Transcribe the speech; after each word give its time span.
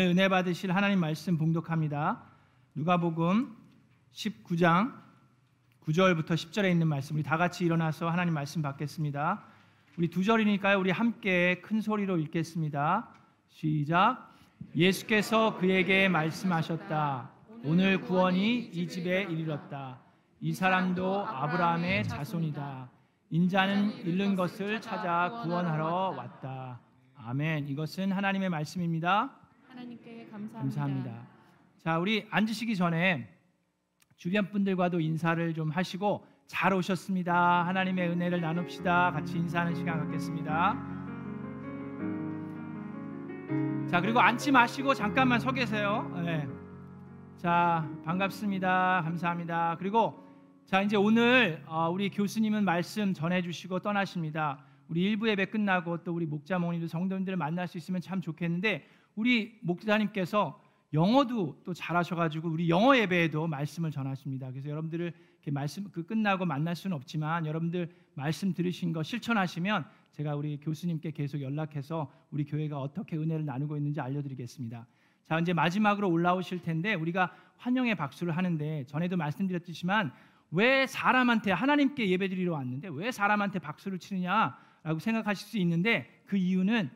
오늘 0.00 0.12
은혜 0.12 0.30
받으실 0.30 0.74
하나님 0.74 0.98
말씀 0.98 1.36
봉독합니다. 1.36 2.22
누가복음 2.74 3.54
19장 4.10 4.94
9절부터 5.84 6.28
10절에 6.28 6.70
있는 6.70 6.86
말씀 6.86 7.16
우리 7.16 7.22
다 7.22 7.36
같이 7.36 7.66
일어나서 7.66 8.08
하나님 8.08 8.32
말씀 8.32 8.62
받겠습니다. 8.62 9.44
우리 9.98 10.08
두 10.08 10.24
절이니까요. 10.24 10.78
우리 10.78 10.90
함께 10.90 11.60
큰 11.60 11.82
소리로 11.82 12.16
읽겠습니다. 12.16 13.10
시작. 13.50 14.32
예수께서 14.74 15.58
그에게 15.58 16.08
말씀하셨다. 16.08 17.30
오늘 17.64 18.00
구원이 18.00 18.70
이 18.72 18.88
집에 18.88 19.24
이르렀다. 19.24 19.98
이 20.40 20.54
사람도 20.54 21.26
아브라함의 21.26 22.04
자손이다. 22.04 22.88
인자는 23.28 24.06
잃는 24.06 24.34
것을 24.34 24.80
찾아 24.80 25.42
구원하러 25.42 26.14
왔다. 26.16 26.80
아멘. 27.16 27.68
이것은 27.68 28.12
하나님의 28.12 28.48
말씀입니다. 28.48 29.39
하나님께 29.80 30.26
감사합니다. 30.30 30.58
감사합니다. 30.58 31.26
자, 31.78 31.98
우리 31.98 32.26
앉으시기 32.30 32.76
전에 32.76 33.26
주변 34.16 34.50
분들과도 34.50 35.00
인사를 35.00 35.54
좀 35.54 35.70
하시고 35.70 36.26
잘 36.46 36.74
오셨습니다. 36.74 37.66
하나님의 37.66 38.10
은혜를 38.10 38.42
나눕시다. 38.42 39.12
같이 39.12 39.38
인사하는 39.38 39.74
시간 39.74 39.98
갖겠습니다. 40.00 40.74
자, 43.88 44.00
그리고 44.02 44.20
앉지 44.20 44.52
마시고 44.52 44.92
잠깐만 44.92 45.40
서 45.40 45.50
계세요. 45.50 46.12
네. 46.22 46.46
자, 47.38 47.88
반갑습니다. 48.04 49.00
감사합니다. 49.04 49.76
그리고 49.78 50.22
자, 50.66 50.82
이제 50.82 50.98
오늘 50.98 51.64
어, 51.66 51.88
우리 51.88 52.10
교수님은 52.10 52.64
말씀 52.64 53.14
전해 53.14 53.40
주시고 53.40 53.78
떠나십니다. 53.78 54.62
우리 54.88 55.04
일부 55.04 55.26
예배 55.28 55.46
끝나고 55.46 56.04
또 56.04 56.12
우리 56.12 56.26
목자 56.26 56.58
모님들 56.58 56.88
성도님들을 56.88 57.38
만날 57.38 57.66
수 57.66 57.78
있으면 57.78 58.02
참 58.02 58.20
좋겠는데 58.20 58.84
우리 59.14 59.58
목사님께서 59.62 60.60
영어도 60.92 61.60
또 61.64 61.72
잘하셔가지고 61.72 62.48
우리 62.48 62.68
영어 62.68 62.96
예배에도 62.96 63.46
말씀을 63.46 63.90
전하십니다. 63.90 64.50
그래서 64.50 64.68
여러분들을 64.68 65.12
이렇게 65.34 65.50
말씀 65.50 65.84
그 65.90 66.04
끝나고 66.04 66.44
만날 66.44 66.74
수는 66.74 66.96
없지만 66.96 67.46
여러분들 67.46 67.90
말씀 68.14 68.52
들으신 68.52 68.92
거 68.92 69.02
실천하시면 69.02 69.84
제가 70.12 70.34
우리 70.34 70.58
교수님께 70.58 71.12
계속 71.12 71.40
연락해서 71.40 72.12
우리 72.30 72.44
교회가 72.44 72.80
어떻게 72.80 73.16
은혜를 73.16 73.44
나누고 73.44 73.76
있는지 73.76 74.00
알려드리겠습니다. 74.00 74.86
자 75.24 75.38
이제 75.38 75.52
마지막으로 75.52 76.10
올라오실 76.10 76.62
텐데 76.62 76.94
우리가 76.94 77.32
환영의 77.58 77.94
박수를 77.94 78.36
하는데 78.36 78.84
전에도 78.86 79.16
말씀드렸지만 79.16 80.12
왜 80.50 80.86
사람한테 80.86 81.52
하나님께 81.52 82.08
예배드리러 82.10 82.52
왔는데 82.52 82.88
왜 82.92 83.12
사람한테 83.12 83.60
박수를 83.60 84.00
치느냐라고 84.00 84.98
생각하실 84.98 85.48
수 85.48 85.58
있는데 85.58 86.22
그 86.26 86.36
이유는 86.36 86.90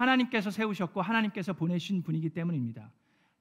하나님께서 0.00 0.50
세우셨고 0.50 1.02
하나님께서 1.02 1.52
보내신 1.52 2.02
분이기 2.02 2.30
때문입니다. 2.30 2.90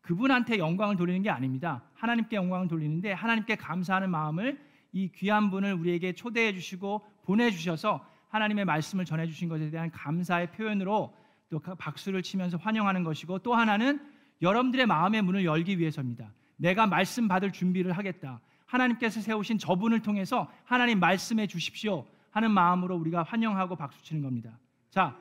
그분한테 0.01 0.57
영광을 0.57 0.97
돌리는 0.97 1.21
게 1.21 1.29
아닙니다. 1.29 1.83
하나님께 1.93 2.35
영광을 2.35 2.67
돌리는데 2.67 3.13
하나님께 3.13 3.55
감사하는 3.55 4.09
마음을 4.09 4.59
이 4.91 5.09
귀한 5.15 5.51
분을 5.51 5.73
우리에게 5.73 6.13
초대해 6.13 6.53
주시고 6.53 7.05
보내 7.23 7.49
주셔서 7.49 8.05
하나님의 8.27 8.65
말씀을 8.65 9.05
전해 9.05 9.25
주신 9.25 9.47
것에 9.47 9.69
대한 9.69 9.89
감사의 9.91 10.51
표현으로 10.51 11.15
또 11.49 11.59
박수를 11.59 12.21
치면서 12.21 12.57
환영하는 12.57 13.03
것이고 13.03 13.39
또 13.39 13.55
하나는 13.55 13.99
여러분들의 14.41 14.85
마음의 14.85 15.21
문을 15.21 15.45
열기 15.45 15.79
위해서입니다. 15.79 16.31
내가 16.57 16.87
말씀 16.87 17.27
받을 17.27 17.51
준비를 17.51 17.93
하겠다. 17.93 18.41
하나님께서 18.65 19.21
세우신 19.21 19.57
저분을 19.57 20.01
통해서 20.01 20.51
하나님 20.65 20.99
말씀해 20.99 21.47
주십시오 21.47 22.05
하는 22.31 22.51
마음으로 22.51 22.97
우리가 22.97 23.23
환영하고 23.23 23.75
박수 23.75 24.03
치는 24.03 24.21
겁니다. 24.21 24.51
자, 24.89 25.15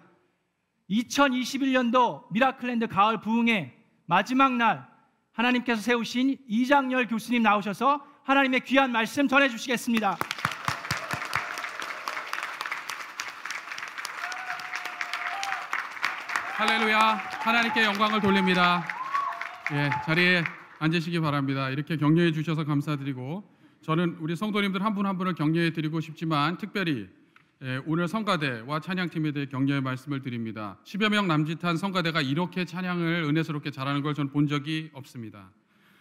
2021년도 0.90 2.24
미라클랜드 2.32 2.86
가을 2.88 3.20
부흥의 3.20 3.74
마지막 4.06 4.54
날 4.54 4.88
하나님께서 5.32 5.80
세우신 5.80 6.36
이장열 6.48 7.06
교수님 7.08 7.42
나오셔서 7.42 8.04
하나님의 8.24 8.60
귀한 8.60 8.90
말씀 8.90 9.28
전해 9.28 9.48
주시겠습니다. 9.48 10.16
할렐루야. 16.56 16.98
하나님께 17.40 17.84
영광을 17.84 18.20
돌립니다. 18.20 18.84
예, 19.72 19.90
자리에 20.04 20.42
앉으시기 20.80 21.20
바랍니다. 21.20 21.70
이렇게 21.70 21.96
격려해 21.96 22.32
주셔서 22.32 22.64
감사드리고 22.64 23.44
저는 23.82 24.16
우리 24.20 24.34
성도님들 24.34 24.84
한 24.84 24.94
분한 24.94 25.18
분을 25.18 25.34
격려해 25.34 25.72
드리고 25.72 26.00
싶지만 26.00 26.56
특별히 26.56 27.08
예, 27.62 27.80
오늘 27.86 28.06
성가대와 28.06 28.78
찬양팀에 28.80 29.32
대해 29.32 29.46
격려의 29.46 29.80
말씀을 29.80 30.22
드립니다. 30.22 30.78
10여 30.84 31.08
명 31.08 31.26
남짓한 31.26 31.76
성가대가 31.76 32.20
이렇게 32.22 32.64
찬양을 32.64 33.24
은혜스럽게 33.28 33.72
잘하는 33.72 34.02
걸 34.02 34.14
전 34.14 34.28
본 34.30 34.46
적이 34.46 34.90
없습니다. 34.92 35.50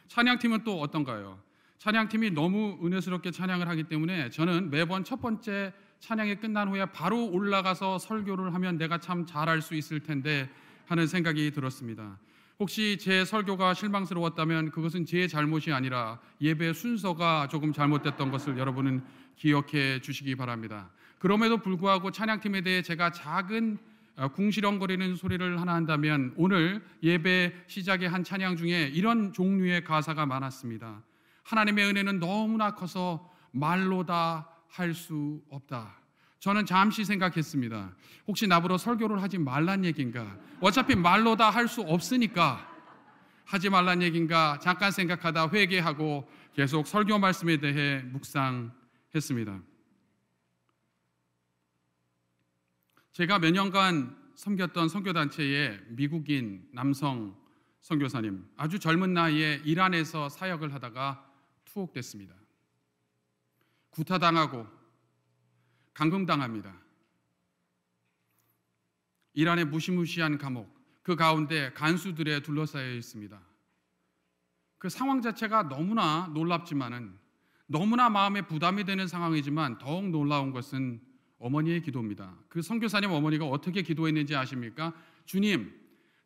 찬양팀은 0.08 0.64
또 0.64 0.80
어떤가요? 0.80 1.40
찬양팀이 1.80 2.32
너무 2.32 2.78
은혜스럽게 2.84 3.32
찬양을 3.32 3.68
하기 3.70 3.84
때문에 3.84 4.30
저는 4.30 4.70
매번 4.70 5.04
첫 5.04 5.20
번째 5.22 5.74
찬양이 6.00 6.36
끝난 6.36 6.68
후에 6.70 6.86
바로 6.92 7.26
올라가서 7.28 7.98
설교를 8.00 8.54
하면 8.54 8.78
내가 8.78 9.00
참 9.00 9.26
잘할 9.26 9.62
수 9.64 9.74
있을 9.74 10.00
텐데 10.00 10.50
하는 10.86 11.08
생각이 11.08 11.52
들었습니다. 11.52 12.20
혹시 12.60 12.98
제 13.00 13.26
설교가 13.26 13.74
실망스러웠다면 13.74 14.72
그것은 14.72 15.06
제 15.06 15.28
잘못이 15.28 15.72
아니라 15.72 16.20
예배 16.40 16.74
순서가 16.74 17.48
조금 17.50 17.74
잘못됐던 17.74 18.30
것을 18.32 18.58
여러분은 18.60 19.04
기억해 19.36 20.02
주시기 20.02 20.36
바랍니다. 20.36 20.90
그럼에도 21.20 21.58
불구하고 21.58 22.12
찬양팀에 22.12 22.62
대해 22.62 22.82
제가 22.82 23.12
작은 23.12 23.78
어, 24.18 24.28
궁시렁거리는 24.30 25.16
소리를 25.16 25.62
하나 25.62 25.76
한다면 25.76 26.34
오늘 26.38 26.84
예배 27.04 27.66
시작의 27.68 28.10
한 28.10 28.24
찬양 28.24 28.56
중에 28.58 28.92
이런 28.94 29.32
종류의 29.32 29.84
가사가 29.84 30.26
많았습니다. 30.26 31.04
하나님의 31.44 31.86
은혜는 31.86 32.20
너무나 32.20 32.74
커서 32.74 33.32
말로 33.52 34.06
다 34.06 34.48
할 34.70 34.94
수 34.94 35.42
없다. 35.50 35.96
저는 36.40 36.66
잠시 36.66 37.04
생각했습니다. 37.06 37.96
혹시 38.28 38.46
나보러 38.48 38.78
설교를 38.78 39.22
하지 39.24 39.38
말란 39.40 39.86
얘긴가? 39.86 40.38
어차피 40.62 40.94
말로 40.96 41.36
다 41.36 41.50
할 41.50 41.68
수 41.68 41.82
없으니까 41.82 42.68
하지 43.46 43.70
말란 43.70 44.02
얘긴가? 44.04 44.60
잠깐 44.62 44.92
생각하다 44.92 45.50
회개하고 45.50 46.30
계속 46.54 46.86
설교 46.86 47.18
말씀에 47.18 47.58
대해 47.58 48.02
묵상했습니다. 48.12 49.60
제가 53.18 53.40
몇 53.40 53.50
년간 53.50 54.16
섬겼던 54.36 54.90
선교단체의 54.90 55.86
미국인 55.88 56.70
남성 56.72 57.36
선교사님 57.82 58.48
아주 58.58 58.78
젊은 58.78 59.16
나이에 59.16 59.64
이란에서 59.66 60.30
사역을 60.30 60.72
하다가 60.72 61.28
투옥됐습니다. 61.66 62.36
구타당하고 63.90 64.68
감금당합니다. 65.96 66.80
이란의 69.34 69.66
무시무시한 69.66 70.38
감옥 70.38 70.72
그 71.02 71.16
가운데 71.16 71.74
간수들에 71.74 72.44
둘러싸여 72.44 72.94
있습니다. 72.94 73.42
그 74.78 74.90
상황 74.90 75.24
자체가 75.24 75.70
너무나 75.70 76.30
놀랍지만은 76.36 77.18
너무나 77.66 78.12
마음에 78.12 78.44
부담이 78.44 78.84
되는 78.84 79.08
상황이지만 79.08 79.80
더욱 79.80 80.08
놀라운 80.08 80.52
것은 80.52 81.07
어머니의 81.40 81.82
기도입니다. 81.82 82.36
그 82.50 82.62
선교사님 82.62 83.12
어머니가 83.12 83.46
어떻게 83.46 83.82
기도했는지 83.82 84.36
아십니까? 84.36 84.94
주님, 85.26 85.72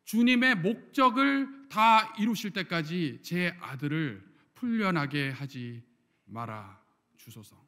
주님의 0.04 0.56
목적을 0.56 1.68
다 1.68 2.14
이루실 2.18 2.52
때까지 2.52 3.20
제 3.22 3.54
아들을 3.60 4.22
풀려나게 4.54 5.30
하지 5.30 5.82
말아 6.24 6.80
주소서. 7.16 7.60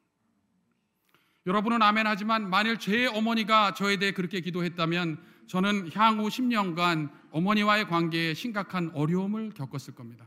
여러분은 1.47 1.83
아멘 1.83 2.07
하지만 2.07 2.49
만일 2.49 2.79
제 2.79 3.07
어머니가 3.07 3.75
저에 3.75 3.99
대해 3.99 4.13
그렇게 4.13 4.41
기도했다면 4.41 5.23
저는 5.47 5.91
향후 5.93 6.29
10년간 6.29 7.11
어머니와의 7.31 7.89
관계에 7.89 8.33
심각한 8.33 8.91
어려움을 8.95 9.51
겪었을 9.51 9.95
겁니다. 9.95 10.27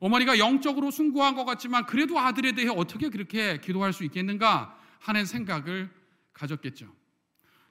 어머니가 0.00 0.38
영적으로 0.38 0.90
숭고한 0.90 1.34
것 1.34 1.44
같지만 1.44 1.86
그래도 1.86 2.18
아들에 2.18 2.52
대해 2.52 2.68
어떻게 2.68 3.08
그렇게 3.08 3.58
기도할 3.58 3.92
수 3.92 4.04
있겠는가 4.04 4.78
하는 4.98 5.24
생각을 5.24 5.90
가졌겠죠. 6.40 6.92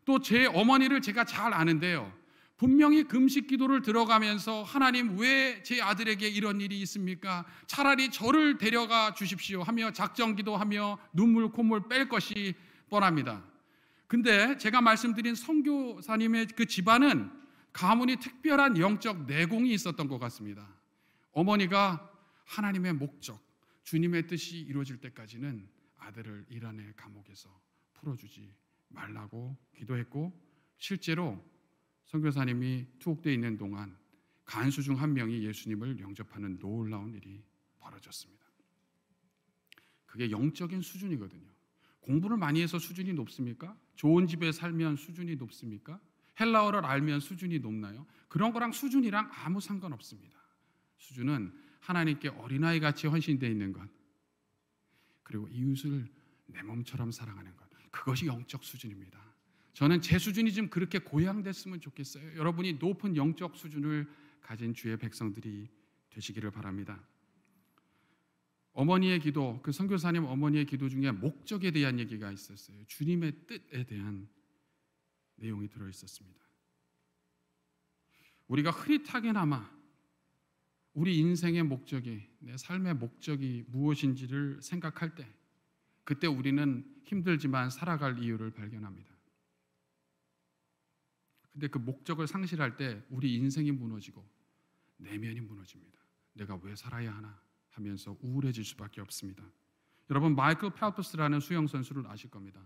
또 0.05 0.19
제 0.19 0.45
어머니를 0.45 1.01
제가 1.01 1.23
잘 1.25 1.53
아는데요. 1.53 2.11
분명히 2.57 3.03
금식 3.03 3.47
기도를 3.47 3.81
들어가면서 3.81 4.63
하나님 4.63 5.17
왜 5.17 5.61
제 5.63 5.81
아들에게 5.81 6.27
이런 6.27 6.59
일이 6.61 6.81
있습니까? 6.81 7.45
차라리 7.67 8.09
저를 8.11 8.57
데려가 8.57 9.13
주십시오 9.13 9.61
하며 9.63 9.91
작정 9.91 10.35
기도하며 10.35 10.97
눈물 11.13 11.49
콧물 11.51 11.87
뺄 11.87 12.09
것이 12.09 12.55
뻔합니다. 12.89 13.43
근데 14.07 14.57
제가 14.57 14.81
말씀드린 14.81 15.35
선교사님의 15.35 16.47
그 16.55 16.65
집안은 16.65 17.31
가문이 17.71 18.15
특별한 18.17 18.77
영적 18.79 19.25
내공이 19.25 19.71
있었던 19.73 20.07
것 20.07 20.17
같습니다. 20.19 20.67
어머니가 21.31 22.09
하나님의 22.45 22.93
목적, 22.93 23.39
주님의 23.83 24.25
뜻이 24.27 24.57
이루어질 24.57 24.97
때까지는 24.97 25.67
아들을 25.99 26.45
이란의 26.49 26.93
감옥에서 26.97 27.49
풀어주지 27.99 28.53
말라고 28.89 29.57
기도했고 29.75 30.33
실제로 30.77 31.43
선교사님이 32.05 32.87
투옥되어 32.99 33.31
있는 33.33 33.57
동안 33.57 33.95
간수 34.45 34.81
중 34.81 34.95
한 34.95 35.13
명이 35.13 35.43
예수님을 35.43 35.99
영접하는 35.99 36.57
놀라운 36.57 37.13
일이 37.13 37.43
벌어졌습니다. 37.77 38.45
그게 40.07 40.31
영적인 40.31 40.81
수준이거든요. 40.81 41.47
공부를 42.01 42.37
많이 42.37 42.61
해서 42.61 42.79
수준이 42.79 43.13
높습니까? 43.13 43.77
좋은 43.95 44.25
집에 44.25 44.51
살면 44.51 44.95
수준이 44.95 45.35
높습니까? 45.35 45.99
헬라어를 46.39 46.83
알면 46.83 47.19
수준이 47.19 47.59
높나요? 47.59 48.07
그런 48.27 48.51
거랑 48.51 48.71
수준이랑 48.71 49.29
아무 49.31 49.61
상관없습니다. 49.61 50.39
수준은 50.97 51.53
하나님께 51.81 52.29
어린아이 52.29 52.79
같이 52.79 53.05
헌신되어 53.05 53.49
있는 53.49 53.71
것. 53.71 53.87
그리고 55.21 55.47
이웃을 55.49 56.07
내 56.47 56.63
몸처럼 56.63 57.11
사랑하는 57.11 57.55
것. 57.55 57.68
그것이 57.91 58.27
영적 58.27 58.63
수준입니다. 58.63 59.19
저는 59.73 60.01
제 60.01 60.19
수준이 60.19 60.53
좀 60.53 60.69
그렇게 60.69 60.99
고양됐으면 60.99 61.79
좋겠어요. 61.79 62.35
여러분이 62.35 62.73
높은 62.73 63.15
영적 63.15 63.55
수준을 63.55 64.09
가진 64.41 64.73
주의 64.73 64.97
백성들이 64.97 65.69
되시기를 66.09 66.51
바랍니다. 66.51 67.01
어머니의 68.73 69.19
기도, 69.19 69.59
그 69.61 69.71
선교사님 69.71 70.25
어머니의 70.25 70.65
기도 70.65 70.89
중에 70.89 71.11
목적에 71.11 71.71
대한 71.71 71.99
얘기가 71.99 72.31
있었어요. 72.31 72.77
주님의 72.87 73.45
뜻에 73.47 73.83
대한 73.85 74.27
내용이 75.35 75.67
들어 75.67 75.87
있었습니다. 75.89 76.39
우리가 78.47 78.71
흐릿하게나마 78.71 79.69
우리 80.93 81.17
인생의 81.19 81.63
목적이 81.63 82.27
내 82.39 82.57
삶의 82.57 82.95
목적이 82.95 83.63
무엇인지를 83.67 84.61
생각할 84.61 85.15
때 85.15 85.27
그때 86.09 86.25
우리는 86.25 86.83
힘들지만 87.03 87.69
살아갈 87.69 88.17
이유를 88.17 88.49
발견합니다. 88.49 89.15
근데 91.51 91.67
그 91.67 91.77
목적을 91.77 92.25
상실할 92.25 92.77
때 92.77 93.05
우리 93.11 93.35
인생이 93.35 93.71
무너지고 93.71 94.27
내면이 94.97 95.39
무너집니다. 95.41 95.99
내가 96.33 96.59
왜 96.63 96.75
살아야 96.75 97.15
하나 97.15 97.39
하면서 97.69 98.17
우울해질 98.21 98.65
수밖에 98.65 99.01
없습니다. 99.01 99.43
여러분 100.09 100.35
마이클 100.35 100.71
펠프스라는 100.71 101.41
수영 101.41 101.67
선수를 101.67 102.07
아실 102.07 102.31
겁니다. 102.31 102.59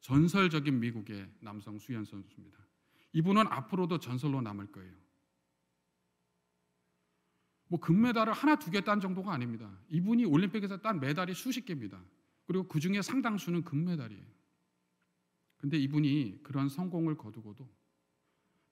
전설적인 0.00 0.80
미국의 0.80 1.30
남성 1.40 1.78
수영 1.78 2.02
선수입니다. 2.02 2.58
이분은 3.12 3.46
앞으로도 3.48 3.98
전설로 3.98 4.40
남을 4.40 4.72
거예요. 4.72 4.94
뭐 7.68 7.78
금메달을 7.78 8.32
하나 8.32 8.56
두 8.56 8.70
개 8.70 8.80
딴 8.80 9.00
정도가 9.00 9.34
아닙니다. 9.34 9.78
이분이 9.90 10.24
올림픽에서 10.24 10.78
딴 10.78 10.98
메달이 10.98 11.34
수십 11.34 11.66
개입니다. 11.66 12.02
그리고 12.46 12.66
그 12.66 12.80
중에 12.80 13.02
상당수는 13.02 13.64
금메달이에요. 13.64 14.24
근데 15.58 15.78
이분이 15.78 16.42
그런 16.42 16.68
성공을 16.68 17.16
거두고도 17.16 17.68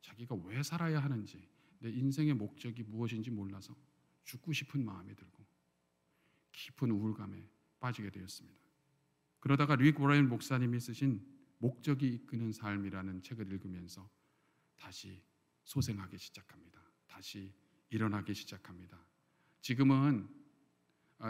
자기가 0.03 0.35
왜 0.45 0.63
살아야 0.63 1.03
하는지, 1.03 1.49
내 1.81 1.91
인생의 1.91 2.35
목적이 2.35 2.85
무엇인지 2.85 3.31
몰라서 3.31 3.77
죽고 4.25 4.53
싶은 4.53 4.85
마음이 4.85 5.15
들고 5.15 5.45
깊은 6.53 6.91
우울감에 6.91 7.49
빠지게 7.81 8.11
되었습니다. 8.11 8.61
그러다가 9.41 9.77
릭 9.77 10.01
워렌 10.01 10.29
목사님이 10.29 10.81
쓰신 10.81 11.23
목적이 11.59 12.15
이끄는 12.15 12.53
삶이라는 12.53 13.23
책을 13.23 13.51
읽으면서 13.53 14.09
다시 14.77 15.23
소생하기 15.65 16.19
시작합니다. 16.19 16.81
다시 17.07 17.53
일어나기 17.91 18.35
시작합니다. 18.35 19.05
지금은 19.61 20.29
아, 20.29 20.44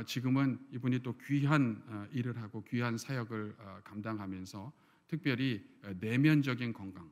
지금은 0.06 0.58
이분이 0.72 1.00
또 1.00 1.16
귀한 1.18 1.82
아, 1.88 2.06
일을 2.12 2.36
하고 2.40 2.64
귀한 2.64 2.98
사역을 2.98 3.56
아, 3.58 3.80
감당하면서 3.82 4.72
특별히 5.06 5.64
내면적인 6.00 6.72
건강 6.72 7.10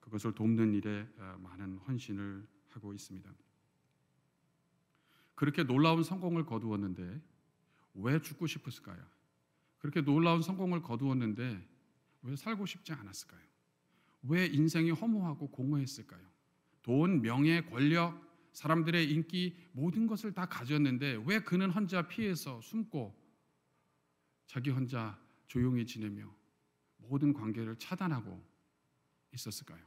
그것을 0.00 0.32
돕는 0.32 0.74
일에 0.74 1.08
많은 1.38 1.78
헌신을 1.78 2.46
하고 2.70 2.92
있습니다. 2.92 3.32
그렇게 5.34 5.64
놀라운 5.64 6.04
성공을 6.04 6.44
거두었는데 6.44 7.20
왜 7.94 8.20
죽고 8.20 8.46
싶었을까요? 8.46 9.02
그렇게 9.78 10.02
놀라운 10.02 10.42
성공을 10.42 10.82
거두었는데 10.82 11.66
왜 12.22 12.36
살고 12.36 12.66
싶지 12.66 12.92
않았을까요? 12.92 13.40
왜 14.24 14.46
인생이 14.46 14.90
허무하고 14.90 15.48
공허했을까요? 15.48 16.22
돈, 16.82 17.20
명예, 17.22 17.62
권력, 17.62 18.23
사람들의 18.54 19.10
인기 19.12 19.56
모든 19.72 20.06
것을 20.06 20.32
다 20.32 20.46
가졌는데 20.46 21.24
왜 21.26 21.40
그는 21.40 21.70
혼자 21.70 22.06
피해서 22.06 22.60
숨고 22.60 23.14
자기 24.46 24.70
혼자 24.70 25.20
조용히 25.48 25.84
지내며 25.84 26.32
모든 26.96 27.32
관계를 27.32 27.76
차단하고 27.76 28.42
있었을까요? 29.34 29.84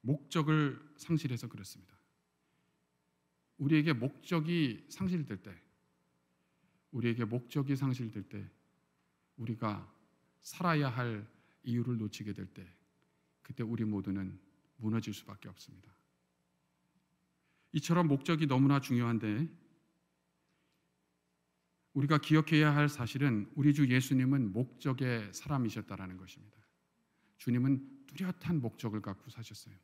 목적을 0.00 0.80
상실해서 0.96 1.48
그렇습니다. 1.48 1.96
우리에게 3.58 3.92
목적이 3.92 4.86
상실될 4.88 5.42
때, 5.42 5.54
우리에게 6.90 7.24
목적이 7.26 7.76
상실될 7.76 8.24
때, 8.24 8.50
우리가 9.36 9.92
살아야 10.40 10.88
할 10.88 11.30
이유를 11.62 11.98
놓치게 11.98 12.32
될 12.32 12.46
때, 12.46 12.66
그때 13.42 13.62
우리 13.62 13.84
모두는 13.84 14.40
무너질 14.78 15.14
수밖에 15.14 15.48
없습니다. 15.48 15.92
이처럼 17.72 18.08
목적이 18.08 18.46
너무나 18.46 18.80
중요한데 18.80 19.48
우리가 21.94 22.18
기억해야 22.18 22.74
할 22.74 22.88
사실은 22.88 23.50
우리 23.54 23.74
주 23.74 23.88
예수님은 23.88 24.52
목적의 24.52 25.32
사람이셨다라는 25.32 26.16
것입니다. 26.16 26.56
주님은 27.38 28.06
뚜렷한 28.06 28.60
목적을 28.60 29.02
갖고 29.02 29.30
사셨어요. 29.30 29.74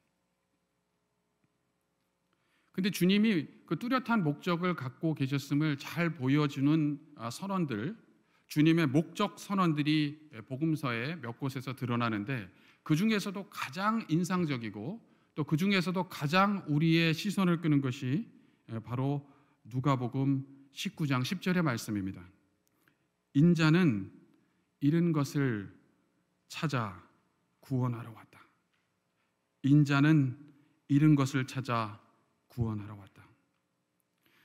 근데 2.72 2.90
주님이 2.90 3.48
그 3.66 3.78
뚜렷한 3.78 4.22
목적을 4.22 4.76
갖고 4.76 5.14
계셨음을 5.14 5.78
잘 5.78 6.14
보여주는 6.14 7.00
아, 7.16 7.28
선언들, 7.28 7.96
주님의 8.46 8.86
목적 8.86 9.38
선언들이 9.38 10.30
복음서에 10.46 11.16
몇 11.16 11.38
곳에서 11.38 11.74
드러나는데 11.74 12.48
그 12.84 12.94
중에서도 12.94 13.50
가장 13.50 14.06
인상적이고 14.08 15.07
또 15.38 15.44
그 15.44 15.56
중에서도 15.56 16.08
가장 16.08 16.64
우리의 16.66 17.14
시선을 17.14 17.60
끄는 17.60 17.80
것이 17.80 18.28
바로 18.82 19.24
누가복음 19.62 20.44
19장 20.72 21.22
10절의 21.22 21.62
말씀입니다. 21.62 22.28
인자는 23.34 24.10
잃은 24.80 25.12
것을 25.12 25.72
찾아 26.48 27.00
구원하러 27.60 28.10
왔다. 28.10 28.40
인자는 29.62 30.36
잃은 30.88 31.14
것을 31.14 31.46
찾아 31.46 32.00
구원하러 32.48 32.96
왔다. 32.96 33.22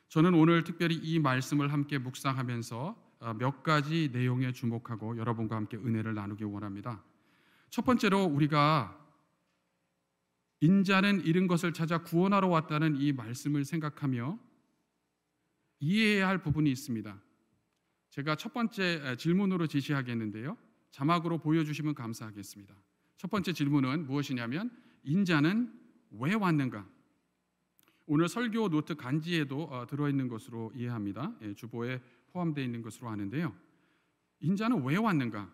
저는 0.09 0.35
오늘 0.35 0.63
특별히 0.63 0.93
이 0.93 1.17
말씀을 1.17 1.73
함께 1.73 1.97
묵상하면서 1.97 3.15
어, 3.19 3.33
몇 3.33 3.63
가지 3.63 4.11
내용에 4.13 4.51
주목하고 4.51 5.17
여러분과 5.17 5.55
함께 5.55 5.75
은혜를 5.75 6.13
나누기 6.13 6.43
원합니다. 6.43 7.03
첫 7.71 7.83
번째로 7.83 8.25
우리가 8.25 9.02
인자는 10.63 11.25
잃은 11.25 11.47
것을 11.47 11.73
찾아 11.73 11.97
구원하러 11.97 12.47
왔다는 12.47 12.95
이 12.95 13.11
말씀을 13.11 13.65
생각하며 13.65 14.39
이해해야 15.81 16.29
할 16.29 16.41
부분이 16.41 16.71
있습니다. 16.71 17.21
제가 18.11 18.37
첫 18.37 18.53
번째 18.53 19.17
질문으로 19.17 19.67
제시하겠는데요. 19.67 20.57
자막으로 20.91 21.39
보여주시면 21.39 21.95
감사하겠습니다. 21.95 22.73
첫 23.17 23.29
번째 23.29 23.51
질문은 23.51 24.05
무엇이냐면 24.05 24.71
인자는 25.03 25.77
왜 26.11 26.33
왔는가? 26.33 26.87
오늘 28.05 28.29
설교 28.29 28.69
노트 28.69 28.95
간지에도 28.95 29.63
어, 29.63 29.85
들어있는 29.85 30.29
것으로 30.29 30.71
이해합니다. 30.75 31.35
예, 31.41 31.53
주보에 31.55 32.01
포함되어 32.31 32.63
있는 32.63 32.81
것으로 32.81 33.09
아는데요. 33.09 33.53
인자는 34.39 34.85
왜 34.85 34.95
왔는가? 34.95 35.53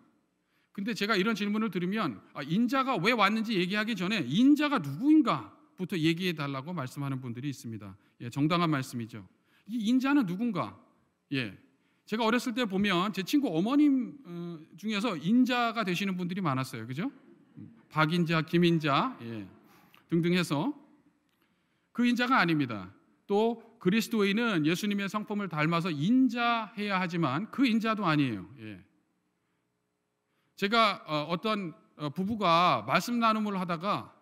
근데 0.80 0.94
제가 0.94 1.18
이런 1.18 1.36
질문을 1.36 1.72
들으면 1.72 2.22
아, 2.34 2.42
인자가 2.42 2.96
왜 2.96 3.12
왔는지 3.12 3.54
얘기하기 3.60 3.98
전에 3.98 4.24
인자가 4.26 4.80
누구인가부터 4.80 5.98
얘기해 5.98 6.36
달라고 6.36 6.72
말씀하는 6.72 7.20
분들이 7.20 7.50
있습니다. 7.50 7.98
예, 8.22 8.30
정당한 8.30 8.70
말씀이죠. 8.70 9.28
이 9.68 9.90
인자는 9.90 10.26
누군가? 10.26 10.80
예. 11.34 11.58
제가 12.06 12.26
어렸을 12.26 12.54
때 12.54 12.64
보면 12.64 13.12
제 13.12 13.24
친구 13.24 13.50
어머님 13.50 14.20
어, 14.24 14.58
중에서 14.78 15.18
인자가 15.18 15.84
되시는 15.84 16.16
분들이 16.16 16.40
많았어요. 16.40 16.88
그죠? 16.88 17.12
박인자, 17.90 18.44
김인자 18.44 19.18
예, 19.22 19.46
등등 20.08 20.32
해서 20.32 20.74
그 21.92 22.06
인자가 22.08 22.40
아닙니다. 22.40 22.90
또 23.28 23.62
그리스도인은 23.80 24.66
예수님의 24.66 25.10
성품을 25.10 25.50
닮아서 25.50 25.92
인자해야 25.92 27.02
하지만 27.02 27.52
그 27.52 27.68
인자도 27.68 28.06
아니에요. 28.06 28.50
예. 28.62 28.80
제가 30.60 31.06
어, 31.08 31.26
어떤 31.30 31.74
어, 31.96 32.10
부부가 32.10 32.84
말씀 32.86 33.18
나눔을 33.18 33.58
하다가 33.62 34.14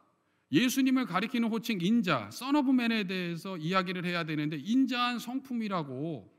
예수님을 0.51 1.08
가리키는 1.08 1.50
호칭 1.50 1.79
인자, 1.82 2.29
써너브맨에 2.32 3.06
대해서 3.06 3.58
이야기를 3.58 4.06
해야 4.06 4.24
되는데 4.24 4.56
인자한 4.58 5.17
성품이라고 5.17 6.32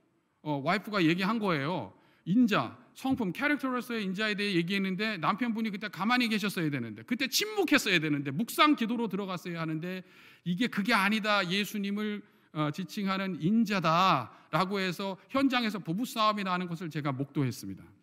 어, 0.43 0.63
와이프가 0.65 1.03
얘기한 1.03 1.41
거예요. 1.41 1.93
인자, 2.27 2.79
성품, 2.95 3.33
캐릭터로서의 3.33 4.05
인자에 4.05 4.37
대해 4.37 4.55
얘기했는데 4.55 5.17
남편분이 5.17 5.71
그때 5.71 5.89
가만히 5.89 6.29
계셨어야 6.29 6.71
되는데 6.71 7.03
그때 7.03 7.27
침묵했어야 7.27 7.99
되는데 7.99 8.31
묵상 8.31 8.77
기도로 8.77 9.09
들어갔어야 9.09 9.61
하는데 9.61 10.05
이게 10.45 10.69
그게 10.69 10.95
아니다. 10.95 11.51
예수님을 11.51 12.23
어, 12.53 12.71
지칭하는 12.73 13.43
인자다라고 13.43 14.79
해서 14.79 15.17
현장에서 15.29 15.81
부부 15.81 16.07
싸움이 16.07 16.45
나는 16.45 16.69
것을 16.69 16.89
제가 16.89 17.11
목도했습니다. 17.11 17.98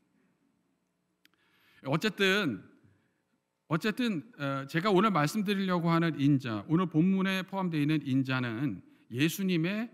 어쨌든 1.86 2.64
어쨌든 3.68 4.24
어, 4.38 4.66
제가 4.68 4.92
오늘 4.92 5.10
말씀드리려고 5.12 5.90
하는 5.90 6.20
인자, 6.20 6.66
오늘 6.68 6.86
본문에 6.86 7.44
포함되어 7.44 7.82
있는 7.82 8.06
인자는 8.06 8.82
예수님의 9.12 9.90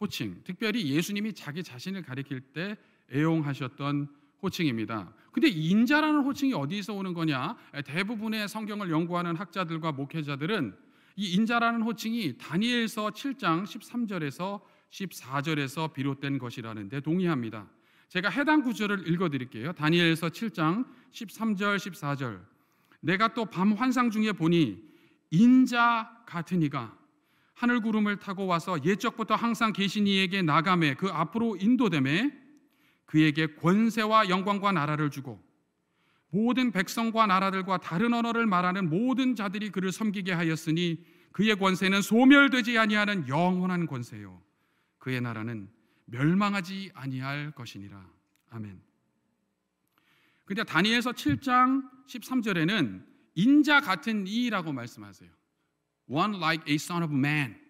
호칭, 0.00 0.42
특별히 0.44 0.88
예수님이 0.88 1.32
자기 1.32 1.62
자신을 1.62 2.02
가리킬 2.02 2.40
때 2.52 2.76
애용하셨던 3.12 4.08
호칭입니다. 4.42 5.12
근데 5.32 5.48
인자라는 5.48 6.22
호칭이 6.22 6.54
어디서 6.54 6.94
오는 6.94 7.14
거냐? 7.14 7.56
대부분의 7.84 8.48
성경을 8.48 8.90
연구하는 8.90 9.34
학자들과 9.36 9.92
목회자들은 9.92 10.76
이 11.16 11.34
인자라는 11.34 11.82
호칭이 11.82 12.36
다니엘서 12.38 13.10
7장 13.10 13.64
13절에서 13.64 14.60
14절에서 14.90 15.92
비롯된 15.92 16.38
것이라는데 16.38 17.00
동의합니다. 17.00 17.68
제가 18.08 18.28
해당 18.28 18.62
구절을 18.62 19.08
읽어 19.08 19.28
드릴게요. 19.28 19.72
다니엘서 19.72 20.28
7장 20.28 20.86
13절 21.12 21.76
14절. 21.76 22.40
내가 23.00 23.34
또 23.34 23.44
밤 23.44 23.72
환상 23.72 24.10
중에 24.10 24.32
보니 24.32 24.82
인자 25.30 26.22
같은 26.26 26.62
이가 26.62 26.96
하늘 27.54 27.80
구름을 27.80 28.18
타고 28.18 28.46
와서 28.46 28.78
옛적부터 28.84 29.34
항상 29.34 29.72
계신 29.72 30.06
이에게 30.06 30.42
나감에 30.42 30.94
그 30.94 31.08
앞으로 31.08 31.56
인도됨에 31.56 32.32
그에게 33.06 33.54
권세와 33.54 34.28
영광과 34.28 34.72
나라를 34.72 35.10
주고 35.10 35.42
모든 36.30 36.70
백성과 36.70 37.26
나라들과 37.26 37.78
다른 37.78 38.12
언어를 38.12 38.46
말하는 38.46 38.90
모든 38.90 39.34
자들이 39.36 39.70
그를 39.70 39.92
섬기게 39.92 40.32
하였으니 40.32 41.04
그의 41.32 41.56
권세는 41.56 42.02
소멸되지 42.02 42.76
아니하는 42.78 43.28
영원한 43.28 43.86
권세요 43.86 44.42
그의 44.98 45.20
나라는 45.20 45.68
멸망하지 46.06 46.92
아니할 46.94 47.52
것이니라 47.52 48.08
아멘. 48.50 48.80
근데 50.44 50.62
다니엘서 50.62 51.12
7장 51.12 51.90
13절에는 52.06 53.04
인자 53.34 53.80
같은 53.80 54.26
이라고 54.26 54.72
말씀하세요. 54.72 55.30
One 56.08 56.36
like 56.36 56.64
a 56.68 56.76
son 56.76 57.02
of 57.02 57.12
man. 57.12 57.60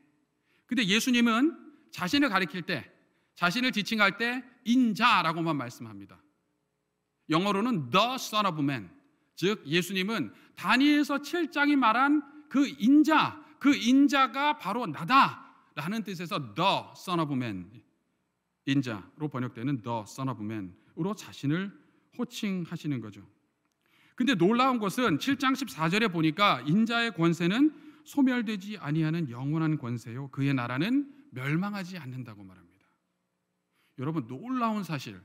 근데 0.66 0.84
예수님은 0.84 1.56
자신을 1.90 2.28
가리킬 2.28 2.62
때, 2.62 2.90
자신을 3.34 3.72
지칭할 3.72 4.18
때 4.18 4.44
인자라고만 4.64 5.56
말씀합니다. 5.56 6.22
영어로는 7.30 7.90
the 7.90 8.14
son 8.14 8.46
of 8.46 8.60
man. 8.60 8.90
즉 9.34 9.66
예수님은 9.66 10.32
다니엘서 10.54 11.18
7장이 11.18 11.76
말한 11.76 12.48
그 12.48 12.68
인자, 12.78 13.42
그 13.58 13.74
인자가 13.74 14.58
바로 14.58 14.86
나다라는 14.86 16.04
뜻에서 16.04 16.54
the 16.54 16.68
son 16.94 17.20
of 17.20 17.32
man 17.32 17.70
인자로 18.66 19.28
번역되는 19.28 19.82
the 19.82 20.00
son 20.02 20.28
of 20.28 20.42
man으로 20.42 21.14
자신을 21.14 21.72
호칭하시는 22.18 23.00
거죠. 23.00 23.26
근데 24.14 24.34
놀라운 24.34 24.78
것은 24.78 25.18
7장 25.18 25.52
14절에 25.52 26.10
보니까 26.10 26.62
인자의 26.62 27.12
권세는 27.14 27.74
소멸되지 28.04 28.78
아니하는 28.78 29.30
영원한 29.30 29.78
권세요. 29.78 30.28
그의 30.28 30.54
나라는 30.54 31.12
멸망하지 31.30 31.98
않는다고 31.98 32.42
말합니다. 32.42 32.86
여러분 33.98 34.26
놀라운 34.26 34.82
사실. 34.84 35.20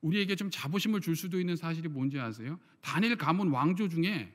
우리에게 0.00 0.36
좀 0.36 0.50
자부심을 0.50 1.00
줄 1.00 1.16
수도 1.16 1.40
있는 1.40 1.56
사실이 1.56 1.88
뭔지 1.88 2.20
아세요? 2.20 2.60
단일 2.82 3.16
가문 3.16 3.48
왕조 3.48 3.88
중에 3.88 4.34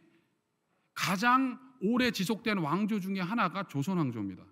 가장 0.96 1.60
오래 1.80 2.10
지속된 2.10 2.58
왕조 2.58 3.00
중에 3.00 3.20
하나가 3.20 3.68
조선 3.68 3.98
왕조입니다. 3.98 4.44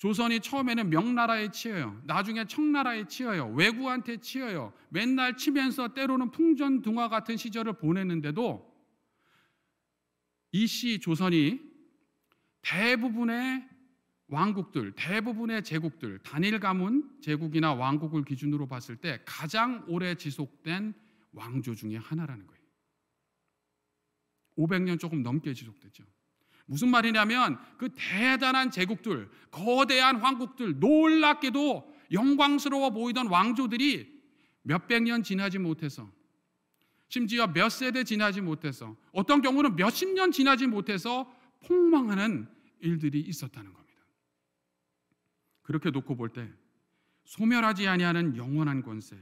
조선이 0.00 0.40
처음에는 0.40 0.88
명나라에 0.88 1.50
치여요. 1.50 2.00
나중에 2.06 2.46
청나라에 2.46 3.06
치여요. 3.06 3.48
외구한테 3.48 4.16
치여요. 4.16 4.72
맨날 4.88 5.36
치면서 5.36 5.92
때로는 5.92 6.30
풍전등화 6.30 7.10
같은 7.10 7.36
시절을 7.36 7.74
보냈는데도 7.74 8.66
이시 10.52 11.00
조선이 11.00 11.60
대부분의 12.62 13.68
왕국들, 14.28 14.92
대부분의 14.92 15.64
제국들, 15.64 16.18
단일 16.20 16.58
가문 16.60 17.18
제국이나 17.20 17.74
왕국을 17.74 18.24
기준으로 18.24 18.68
봤을 18.68 18.96
때 18.96 19.20
가장 19.26 19.84
오래 19.86 20.14
지속된 20.14 20.94
왕조 21.32 21.74
중에 21.74 21.98
하나라는 21.98 22.46
거예요. 22.46 22.64
500년 24.56 24.98
조금 24.98 25.22
넘게 25.22 25.52
지속됐죠. 25.52 26.04
무슨 26.70 26.88
말이냐면 26.88 27.58
그 27.78 27.88
대단한 27.96 28.70
제국들, 28.70 29.28
거대한 29.50 30.20
왕국들, 30.20 30.78
놀랍게도 30.78 31.92
영광스러워 32.12 32.90
보이던 32.90 33.26
왕조들이 33.26 34.20
몇백 34.62 35.02
년 35.02 35.24
지나지 35.24 35.58
못해서 35.58 36.08
심지어 37.08 37.48
몇 37.48 37.70
세대 37.70 38.04
지나지 38.04 38.40
못해서 38.40 38.96
어떤 39.10 39.42
경우는 39.42 39.74
몇십 39.74 40.10
년 40.14 40.30
지나지 40.30 40.68
못해서 40.68 41.28
폭망하는 41.66 42.48
일들이 42.78 43.18
있었다는 43.18 43.72
겁니다. 43.74 44.00
그렇게 45.62 45.90
놓고 45.90 46.14
볼 46.14 46.28
때 46.28 46.48
소멸하지 47.24 47.88
아니하는 47.88 48.36
영원한 48.36 48.82
권세 48.82 49.16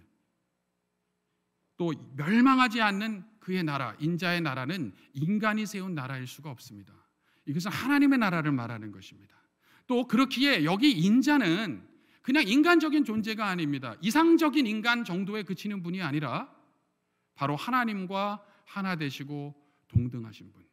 또 1.78 1.94
멸망하지 2.14 2.82
않는 2.82 3.24
그의 3.40 3.62
나라 3.64 3.96
인자의 4.00 4.42
나라는 4.42 4.92
인간이 5.14 5.64
세운 5.64 5.94
나라일 5.94 6.26
수가 6.26 6.50
없습니다. 6.50 6.92
이것은 7.48 7.70
하나님의 7.70 8.18
나라를 8.18 8.52
말하는 8.52 8.92
것입니다. 8.92 9.34
또 9.86 10.06
그렇기에 10.06 10.64
여기 10.64 10.92
인자는 10.92 11.86
그냥 12.20 12.46
인간적인 12.46 13.04
존재가 13.04 13.46
아닙니다. 13.46 13.96
이상적인 14.02 14.66
인간 14.66 15.02
정도에 15.02 15.44
그치는 15.44 15.82
분이 15.82 16.02
아니라 16.02 16.54
바로 17.34 17.56
하나님과 17.56 18.44
하나 18.66 18.96
되시고 18.96 19.54
동등하신 19.88 20.52
분. 20.52 20.68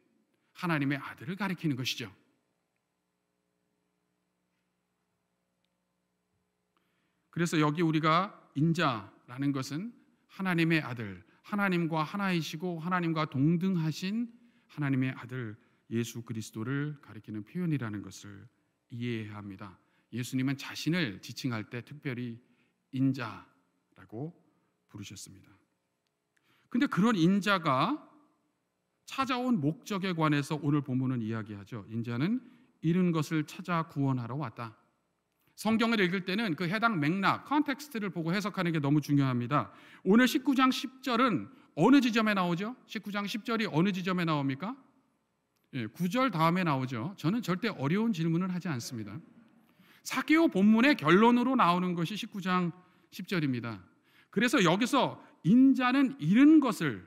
하나님의 0.52 0.98
아들을 0.98 1.38
가리키는 1.38 1.78
것이죠. 1.78 2.14
그래서 7.30 7.60
여기 7.62 7.82
우리가 7.82 8.50
인자라는 8.56 9.54
것은 9.54 9.94
하나님의 10.28 10.82
아들, 10.82 11.24
하나님과 11.44 12.04
하나이시고 12.04 12.80
하나님과 12.80 13.30
동등하신 13.30 14.30
하나님의 14.68 15.12
아들 15.12 15.56
예수 15.90 16.24
그리스도를 16.24 16.98
가리키는 17.02 17.44
표현이라는 17.44 18.02
것을 18.02 18.48
이해해야 18.90 19.36
합니다. 19.36 19.78
예수님은 20.14 20.58
자신을 20.58 21.22
지칭할 21.22 21.70
때 21.70 21.84
특별히 21.84 22.40
인자라고 22.92 24.34
부르셨습니다. 24.90 25.52
근데 26.70 26.88
그런 26.88 27.16
인자가 27.16 28.12
찾아온 29.06 29.62
목적에 29.62 30.14
관해서 30.14 30.60
오늘 30.62 30.82
본문은 30.82 31.22
이야기하죠. 31.22 31.86
인자는 31.90 32.42
잃은 32.82 33.12
것을 33.12 33.46
찾아 33.46 33.88
구원하러 33.88 34.36
왔다. 34.36 34.78
성경을 35.56 36.00
읽을 36.02 36.26
때는 36.26 36.56
그 36.56 36.68
해당 36.68 37.00
맥락, 37.00 37.46
context를 37.46 38.10
보고 38.10 38.34
해석하는 38.34 38.72
게 38.74 38.80
너무 38.80 39.00
중요합니다. 39.00 39.72
오늘 40.04 40.26
19장 40.26 40.70
10절은 40.70 41.50
어느 41.76 42.02
지점에 42.02 42.34
나오죠? 42.34 42.76
19장 42.88 43.26
10절이 43.26 43.70
어느 43.72 43.92
지점에 43.92 44.26
나옵니까? 44.26 44.76
예, 45.76 45.88
9절 45.88 46.32
다음에 46.32 46.64
나오죠. 46.64 47.14
저는 47.18 47.42
절대 47.42 47.68
어려운 47.68 48.14
질문을 48.14 48.54
하지 48.54 48.70
않습니다. 48.70 49.20
사기오 50.04 50.48
본문의 50.48 50.96
결론으로 50.96 51.56
나오는 51.56 51.94
것이 51.94 52.16
19장 52.16 52.72
10절입니다. 53.12 53.84
그래서 54.30 54.64
여기서 54.64 55.22
인자는 55.44 56.20
잃은 56.20 56.62
것을 56.62 57.06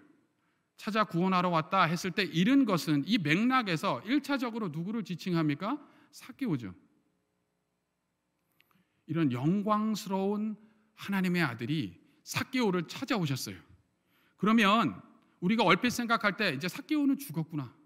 찾아 0.77 1.05
구원하러 1.05 1.49
왔다 1.49 1.85
했을 1.85 2.11
때 2.11 2.23
잃은 2.23 2.67
것은 2.67 3.05
이 3.07 3.17
맥락에서 3.19 4.03
1차적으로 4.03 4.71
누구를 4.71 5.03
지칭합니까? 5.03 5.79
사기오죠. 6.13 6.75
이런 9.07 9.33
영광스러운 9.33 10.57
하나님의 10.95 11.43
아들이 11.43 11.99
사기오를 12.23 12.87
찾아오셨어요. 12.87 13.57
그러면 14.37 15.01
우리가 15.41 15.65
얼핏 15.65 15.91
생각할 15.91 16.37
때 16.37 16.51
이제 16.51 16.69
사기오는 16.69 17.19
죽었구나. 17.19 17.78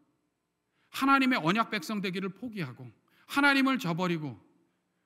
하나님의 0.93 1.41
언약 1.43 1.71
백성 1.71 2.01
되기를 2.01 2.31
포기하고 2.31 2.91
하나님을 3.27 3.79
저버리고 3.79 4.39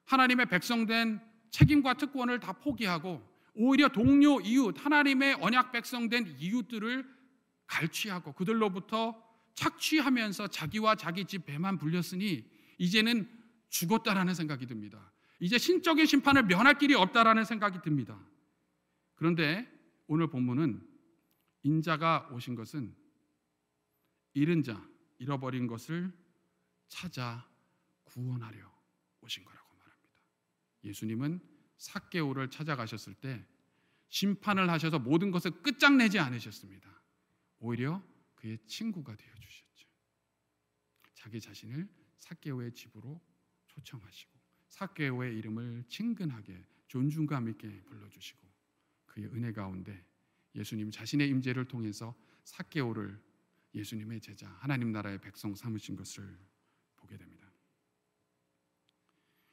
하나님의 0.05 0.47
백성된 0.47 1.21
책임과 1.51 1.95
특권을 1.95 2.41
다 2.41 2.53
포기하고 2.53 3.27
오히려 3.55 3.89
동료 3.89 4.41
이웃 4.41 4.77
하나님의 4.85 5.39
언약 5.41 5.73
백성된 5.73 6.37
이웃들을 6.39 7.09
갈취하고 7.67 8.33
그들로부터 8.33 9.23
착취하면서 9.55 10.49
자기와 10.49 10.97
자기 10.97 11.25
집 11.25 11.47
배만 11.47 11.79
불렸으니 11.79 12.45
이제는 12.79 13.29
죽었다라는 13.71 14.35
생각이 14.35 14.67
듭니다. 14.67 15.13
이제 15.41 15.59
신적인 15.59 16.07
심판을 16.07 16.45
면할 16.45 16.79
길이 16.79 16.95
없다라는 16.95 17.45
생각이 17.45 17.81
듭니다. 17.83 18.19
그런데 19.15 19.67
오늘 20.07 20.29
본문은 20.29 20.87
인자가 21.63 22.29
오신 22.33 22.55
것은 22.55 22.95
잃은 24.35 24.63
자, 24.63 24.87
잃어버린 25.19 25.67
것을 25.67 26.13
찾아 26.89 27.49
구원하려 28.05 28.71
오신 29.21 29.45
거라고 29.45 29.75
말합니다. 29.77 30.23
예수님은 30.85 31.41
사개오를 31.79 32.51
찾아가셨을 32.51 33.15
때 33.15 33.45
심판을 34.09 34.71
하셔서 34.71 34.99
모든 34.99 35.31
것을 35.31 35.63
끝장내지 35.63 36.19
않으셨습니다. 36.19 37.03
오히려 37.59 38.03
그의 38.35 38.59
친구가 38.67 39.17
되어 39.17 39.35
주셨죠. 39.35 39.89
자기 41.15 41.41
자신을 41.41 41.89
사개오의 42.19 42.73
집으로 42.73 43.21
초청하시고 43.67 44.33
사개오의 44.69 45.37
이름을 45.39 45.85
친근하게 45.89 46.65
존중감 46.87 47.49
있게 47.49 47.83
불러 47.83 48.09
주시고 48.09 48.47
그의 49.07 49.27
은혜 49.29 49.53
가운데 49.53 50.05
예수님 50.55 50.91
자신의 50.91 51.29
임재를 51.29 51.67
통해서 51.67 52.15
사개오를 52.45 53.21
예수님의 53.77 54.21
제자 54.21 54.49
하나님 54.59 54.91
나라의 54.91 55.21
백성 55.21 55.55
삼으신 55.55 55.97
것을 55.97 56.39
보게 56.97 57.17
됩니다. 57.17 57.47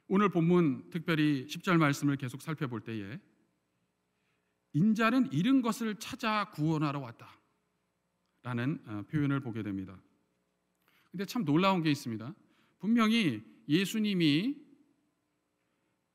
오늘 0.07 0.29
본문 0.29 0.89
특별히 0.89 1.45
10절 1.47 1.77
말씀을 1.77 2.17
계속 2.17 2.41
살펴볼 2.41 2.81
때에 2.81 3.19
인자는 4.73 5.31
잃은 5.31 5.61
것을 5.61 5.95
찾아 5.95 6.49
구원하러 6.51 6.99
왔다. 6.99 7.39
라는 8.41 8.83
어, 8.87 9.03
표현을 9.09 9.39
보게 9.39 9.63
됩니다. 9.63 9.97
근데 11.11 11.25
참 11.25 11.45
놀라운 11.45 11.81
게 11.81 11.89
있습니다. 11.91 12.33
분명히 12.79 13.41
예수님이 13.69 14.61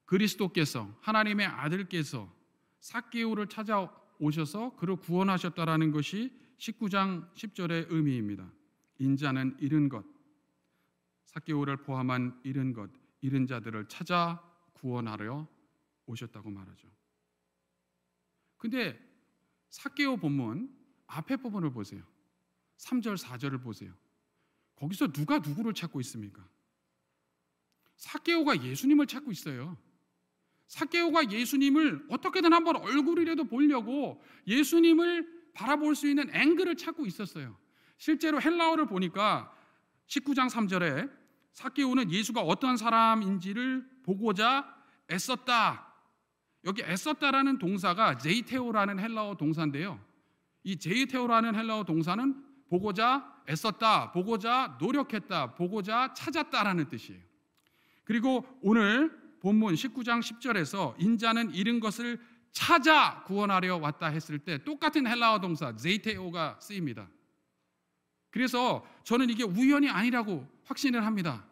그리스도께서 0.05 0.95
하나님의 1.01 1.47
아들께서 1.47 2.35
사개오를 2.81 3.47
찾아오셔서 3.49 4.77
그를 4.77 4.97
구원하셨다라는 4.97 5.91
것이 5.91 6.33
19장 6.59 7.33
10절의 7.35 7.87
의미입니다. 7.91 8.51
인자는 8.99 9.57
잃은 9.61 9.89
것, 9.89 10.05
사개오를 11.25 11.79
포함한 11.79 12.41
잃은 12.45 12.73
것, 12.73 12.91
잃은 13.21 13.47
자들을 13.47 13.89
찾아 13.89 14.43
구원하려 14.75 15.47
오셨다고 16.07 16.51
말하죠. 16.51 16.89
근데 18.57 18.99
사개오 19.71 20.17
본문 20.17 20.75
앞에 21.07 21.37
부분을 21.37 21.71
보세요. 21.73 22.03
3절, 22.79 23.17
4절을 23.17 23.63
보세요. 23.63 23.93
거기서 24.77 25.13
누가 25.13 25.39
누구를 25.39 25.75
찾고 25.75 26.01
있습니까? 26.01 26.49
사개오가 27.97 28.65
예수님을 28.65 29.07
찾고 29.07 29.33
있어요. 29.33 29.77
사개오가 30.69 31.31
예수님을 31.31 32.07
어떻게든 32.11 32.53
한번 32.53 32.77
얼굴이라도 32.77 33.45
보려고 33.45 34.23
예수님을 34.47 35.38
바라볼 35.59 35.97
수 35.97 36.09
있는 36.09 36.33
앵글을 36.33 36.77
찾고 36.77 37.05
있었어요. 37.05 37.57
실제로 37.97 38.41
헬라어를 38.41 38.87
보니까 38.87 39.53
19장 40.07 40.49
3절에 40.49 41.11
사개오는 41.53 42.13
예수가 42.13 42.43
어떤 42.43 42.77
사람인지를 42.77 43.85
보고자 44.05 44.73
애썼다. 45.11 45.85
여기 46.65 46.83
애썼다라는 46.83 47.59
동사가 47.59 48.19
제이테오라는 48.19 49.01
헬라어 49.01 49.37
동사인데요. 49.37 50.01
이 50.63 50.77
제이테오라는 50.79 51.57
헬라어 51.57 51.83
동사는 51.83 52.45
보고자 52.69 53.43
애썼다, 53.49 54.13
보고자 54.13 54.77
노력했다, 54.79 55.55
보고자 55.55 56.15
찾았다라는 56.15 56.89
뜻이에요. 56.89 57.21
그리고 58.05 58.47
오늘 58.63 59.11
본문 59.41 59.75
19장 59.75 60.21
10절에서 60.21 60.95
인자는 60.99 61.53
잃은 61.53 61.81
것을 61.81 62.21
찾아 62.53 63.23
구원하려 63.25 63.77
왔다 63.77 64.07
했을 64.09 64.39
때 64.39 64.63
똑같은 64.65 65.07
헬라어 65.07 65.41
동사 65.41 65.75
제이테오가 65.77 66.59
쓰입니다. 66.61 67.09
그래서 68.31 68.85
저는 69.05 69.31
이게 69.31 69.43
우연이 69.45 69.89
아니라고 69.89 70.47
확신을 70.65 71.05
합니다. 71.07 71.45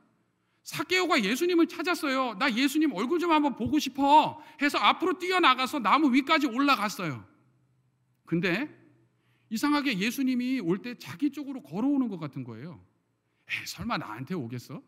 사케오가 0.62 1.22
예수님을 1.22 1.68
찾았어요. 1.68 2.34
나 2.34 2.52
예수님 2.52 2.92
얼굴 2.92 3.18
좀 3.20 3.30
한번 3.30 3.54
보고 3.54 3.78
싶어 3.78 4.42
해서 4.60 4.78
앞으로 4.78 5.18
뛰어나가서 5.18 5.78
나무 5.78 6.12
위까지 6.12 6.46
올라갔어요. 6.48 7.24
근데 8.24 8.68
이상하게 9.48 9.98
예수님이 9.98 10.58
올 10.60 10.78
때 10.82 10.98
자기 10.98 11.30
쪽으로 11.30 11.62
걸어오는 11.62 12.08
것 12.08 12.18
같은 12.18 12.42
거예요. 12.42 12.84
에이, 13.48 13.66
설마 13.66 13.96
나한테 13.98 14.34
오겠어? 14.34 14.82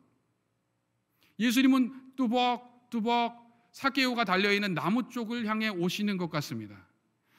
예수님은 1.39 2.17
뚜벅뚜벅 2.17 3.48
사케오가 3.79 4.25
달려있는 4.25 4.75
나무 4.75 5.09
쪽을 5.09 5.47
향해 5.47 5.69
오시는 5.69 6.17
것 6.17 6.29
같습니다. 6.31 6.85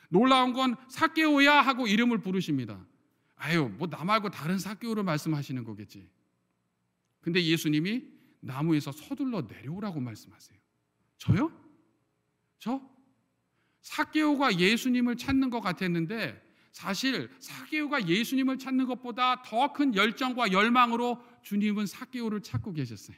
놀라운 0.07 0.53
건 0.53 0.77
사케오야 0.87 1.59
하고 1.59 1.85
이름을 1.85 2.19
부르십니다. 2.19 2.79
아유, 3.35 3.67
뭐 3.77 3.89
나 3.89 4.05
말고 4.05 4.29
다른 4.29 4.57
사케오를 4.57 5.03
말씀하시는 5.03 5.61
거겠지. 5.65 6.09
근데 7.19 7.43
예수님이 7.43 8.05
나무에서 8.39 8.93
서둘러 8.93 9.41
내려오라고 9.41 9.99
말씀하세요. 9.99 10.57
저요? 11.17 11.51
저? 12.57 12.81
사케오가 13.81 14.57
예수님을 14.57 15.17
찾는 15.17 15.49
것 15.49 15.59
같았는데 15.59 16.41
사실 16.71 17.29
사케오가 17.39 18.07
예수님을 18.07 18.57
찾는 18.59 18.85
것보다 18.87 19.41
더 19.43 19.73
큰 19.73 19.93
열정과 19.93 20.53
열망으로 20.53 21.21
주님은 21.43 21.85
사케오를 21.85 22.39
찾고 22.41 22.71
계셨어요. 22.71 23.17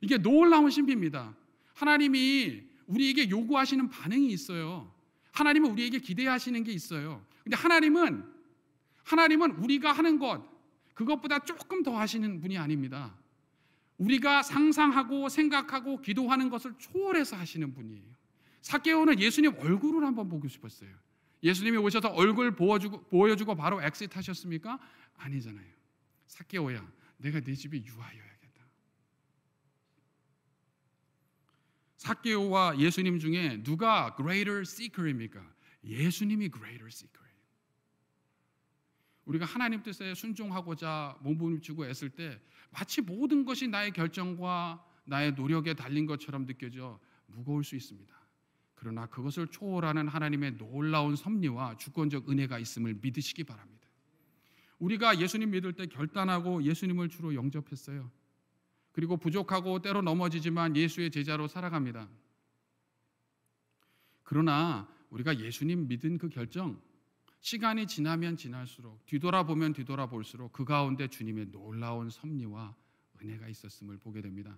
이게 0.00 0.18
놀라운 0.18 0.70
신비입니다. 0.70 1.36
하나님이 1.80 2.62
우리에게 2.86 3.30
요구하시는 3.30 3.88
반응이 3.88 4.28
있어요. 4.28 4.92
하나님은 5.32 5.70
우리에게 5.70 5.98
기대하시는 5.98 6.62
게 6.62 6.72
있어요. 6.72 7.24
근데 7.42 7.56
하나님은 7.56 8.22
하나님은 9.04 9.52
우리가 9.52 9.90
하는 9.90 10.18
것 10.18 10.44
그것보다 10.92 11.38
조금 11.38 11.82
더 11.82 11.98
하시는 11.98 12.40
분이 12.40 12.58
아닙니다. 12.58 13.16
우리가 13.96 14.42
상상하고 14.42 15.30
생각하고 15.30 16.02
기도하는 16.02 16.50
것을 16.50 16.74
초월해서 16.78 17.36
하시는 17.36 17.72
분이에요. 17.72 18.02
삭개오는 18.60 19.18
예수님 19.18 19.54
얼굴을 19.58 20.04
한번 20.04 20.28
보고 20.28 20.46
싶었어요. 20.48 20.90
예수님이 21.42 21.78
오셔서 21.78 22.08
얼굴 22.08 22.54
보여주고, 22.54 23.04
보여주고 23.04 23.54
바로 23.54 23.82
exit 23.82 24.14
하셨습니까? 24.14 24.78
아니잖아요. 25.16 25.66
삭개오야, 26.26 26.86
내가 27.16 27.40
네 27.40 27.54
집에 27.54 27.82
유하여야 27.82 28.29
사케오와 32.00 32.78
예수님 32.78 33.18
중에 33.18 33.62
누가 33.62 34.16
greater 34.16 34.62
seeker입니까? 34.62 35.38
예수님이 35.84 36.50
greater 36.50 36.86
seeker예요. 36.86 37.36
우리가 39.26 39.44
하나님 39.44 39.82
뜻에 39.82 40.14
순종하고자 40.14 41.18
몸부림치고 41.20 41.86
애쓸 41.86 42.08
때 42.08 42.40
마치 42.70 43.02
모든 43.02 43.44
것이 43.44 43.68
나의 43.68 43.90
결정과 43.92 44.82
나의 45.04 45.32
노력에 45.32 45.74
달린 45.74 46.06
것처럼 46.06 46.46
느껴져 46.46 46.98
무거울 47.26 47.62
수 47.64 47.76
있습니다. 47.76 48.14
그러나 48.76 49.04
그것을 49.04 49.48
초월하는 49.48 50.08
하나님의 50.08 50.56
놀라운 50.56 51.16
섭리와 51.16 51.76
주권적 51.76 52.30
은혜가 52.30 52.58
있음을 52.58 52.94
믿으시기 52.94 53.44
바랍니다. 53.44 53.86
우리가 54.78 55.20
예수님 55.20 55.50
믿을 55.50 55.74
때 55.74 55.84
결단하고 55.84 56.62
예수님을 56.62 57.10
주로 57.10 57.34
영접했어요. 57.34 58.10
그리고 58.92 59.16
부족하고 59.16 59.80
때로 59.80 60.02
넘어지지만 60.02 60.76
예수의 60.76 61.10
제자로 61.10 61.48
살아갑니다. 61.48 62.08
그러나 64.22 64.88
우리가 65.10 65.38
예수님 65.40 65.88
믿은 65.88 66.18
그 66.18 66.28
결정, 66.28 66.80
시간이 67.40 67.86
지나면 67.86 68.36
지날수록 68.36 69.04
뒤돌아보면 69.06 69.72
뒤돌아볼수록 69.72 70.52
그 70.52 70.64
가운데 70.64 71.08
주님의 71.08 71.46
놀라운 71.50 72.10
섭리와 72.10 72.76
은혜가 73.22 73.48
있었음을 73.48 73.98
보게 73.98 74.20
됩니다. 74.20 74.56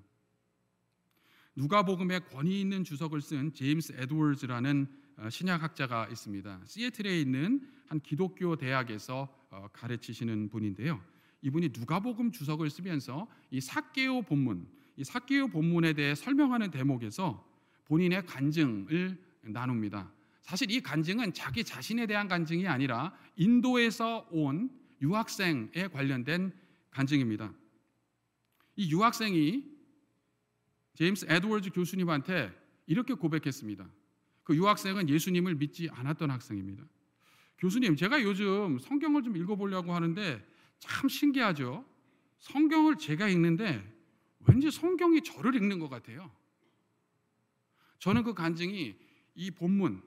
누가복음에 1.55 2.21
권위 2.21 2.61
있는 2.61 2.83
주석을 2.83 3.21
쓴 3.21 3.53
제임스 3.53 3.95
에드워즈라는 3.99 4.87
어, 5.18 5.29
신약학자가 5.29 6.09
있습니다. 6.09 6.62
시애틀에 6.64 7.21
있는 7.21 7.68
한 7.87 8.01
기독교 8.01 8.57
대학에서 8.57 9.29
어, 9.51 9.68
가르치시는 9.73 10.49
분인데요. 10.49 11.01
이분이 11.43 11.71
누가복음 11.77 12.33
주석을 12.33 12.71
쓰면서 12.71 13.29
이 13.51 13.61
사개오 13.61 14.23
본문, 14.23 14.67
이 14.97 15.05
사개오 15.05 15.49
본문에 15.49 15.93
대해 15.93 16.15
설명하는 16.15 16.71
대목에서 16.71 17.45
본인의 17.85 18.27
간증을 18.27 19.19
나눕니다. 19.43 20.11
사실 20.41 20.71
이 20.71 20.81
간증은 20.81 21.35
자기 21.35 21.63
자신에 21.65 22.07
대한 22.07 22.29
간증이 22.29 22.67
아니라 22.67 23.15
인도에서 23.37 24.27
온 24.31 24.71
유학생에 25.01 25.89
관련된 25.93 26.53
간증입니다. 26.91 27.53
이 28.77 28.91
유학생이 28.91 29.65
제임스 30.95 31.27
에드워즈 31.29 31.71
교수님한테 31.71 32.53
이렇게 32.87 33.15
고백했습니다. 33.15 33.89
그 34.45 34.57
유학생은 34.57 35.09
예수님을 35.09 35.57
믿지 35.57 35.89
않았던 35.91 36.31
학생입니다. 36.31 36.85
교수님, 37.59 37.97
제가 37.97 38.23
요즘 38.23 38.79
성경을 38.79 39.23
좀 39.23 39.37
읽어보려고 39.37 39.95
하는데 39.95 40.45
참 40.83 41.09
신기하죠. 41.09 41.85
성경을 42.40 42.99
제가 42.99 43.29
읽는데 43.29 43.88
왠지 44.49 44.68
성경이 44.68 45.23
저를 45.23 45.55
읽는 45.55 45.79
것 45.79 45.88
같아요. 45.88 46.29
저는 48.01 48.25
그 48.25 48.35
간증이 48.35 48.97
이 49.37 49.51
본문, 49.53 50.03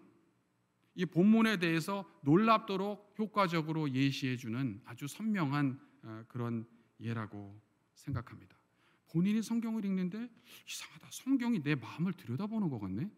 이 0.95 1.05
본문에 1.05 1.59
대해서 1.59 2.03
놀랍도록 2.23 3.15
효과적으로 3.17 3.89
예시해 3.89 4.35
주는 4.35 4.81
아주 4.83 5.07
선명한 5.07 5.79
어, 6.03 6.23
그런 6.27 6.67
예라고 6.99 7.57
생각합니다. 7.93 8.57
본인이 9.13 9.41
성경을 9.41 9.85
읽는데 9.85 10.29
이상하다. 10.67 11.07
성경이 11.09 11.63
내 11.63 11.75
마음을 11.75 12.11
들여다보는 12.11 12.69
것 12.69 12.79
같네. 12.79 13.09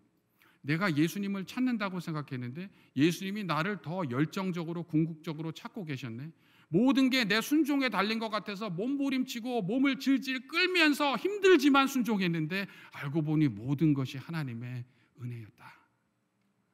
내가 0.62 0.96
예수님을 0.96 1.46
찾는다고 1.46 2.02
생각했는데 2.02 2.70
예수님이 2.96 3.46
나를 3.46 3.82
더 3.82 4.04
열정적으로 4.12 4.84
궁극적으로 4.84 5.52
찾고 5.52 5.86
계셨네. 5.86 6.32
모든 6.70 7.10
게 7.10 7.24
내 7.26 7.42
순종에 7.42 7.90
달린 7.90 8.20
것 8.20 8.30
같아서 8.30 8.70
몸부림치고 8.70 9.62
몸을 9.64 10.00
질질 10.00 10.48
끌면서 10.48 11.16
힘들지만 11.16 11.88
순종했는데 11.88 12.68
알고 12.92 13.22
보니 13.22 13.48
모든 13.48 13.94
것이 13.94 14.18
하나님의 14.18 14.86
은혜였다. 15.22 15.88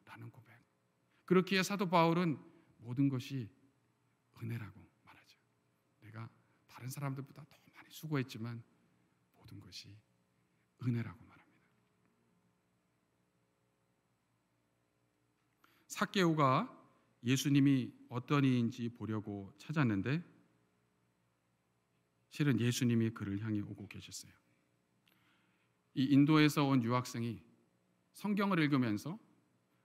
라는 0.06 0.30
고백. 0.32 0.54
그렇기에 1.26 1.64
사도 1.64 1.90
바울은 1.90 2.38
모든 2.78 3.08
것이 3.08 3.50
은혜라고 4.42 4.80
말하죠. 5.04 5.38
내가 6.02 6.30
다른 6.68 6.90
사람들보다 6.90 7.44
더 7.44 7.58
많이 7.76 7.90
수고했지만 7.92 8.64
모든 9.36 9.60
것이 9.60 9.96
은혜라고 10.82 11.24
말합니다. 11.24 11.44
사케오가 15.88 16.83
예수님이 17.24 17.92
어떤 18.10 18.44
이인지 18.44 18.90
보려고 18.90 19.54
찾았는데 19.58 20.24
실은 22.30 22.60
예수님이 22.60 23.12
그를 23.12 23.40
향해 23.42 23.62
오고 23.62 23.88
계셨어요. 23.88 24.32
이 25.96 26.06
인도에서 26.06 26.66
온 26.66 26.84
유학생이 26.84 27.42
성경을 28.14 28.60
읽으면서 28.60 29.20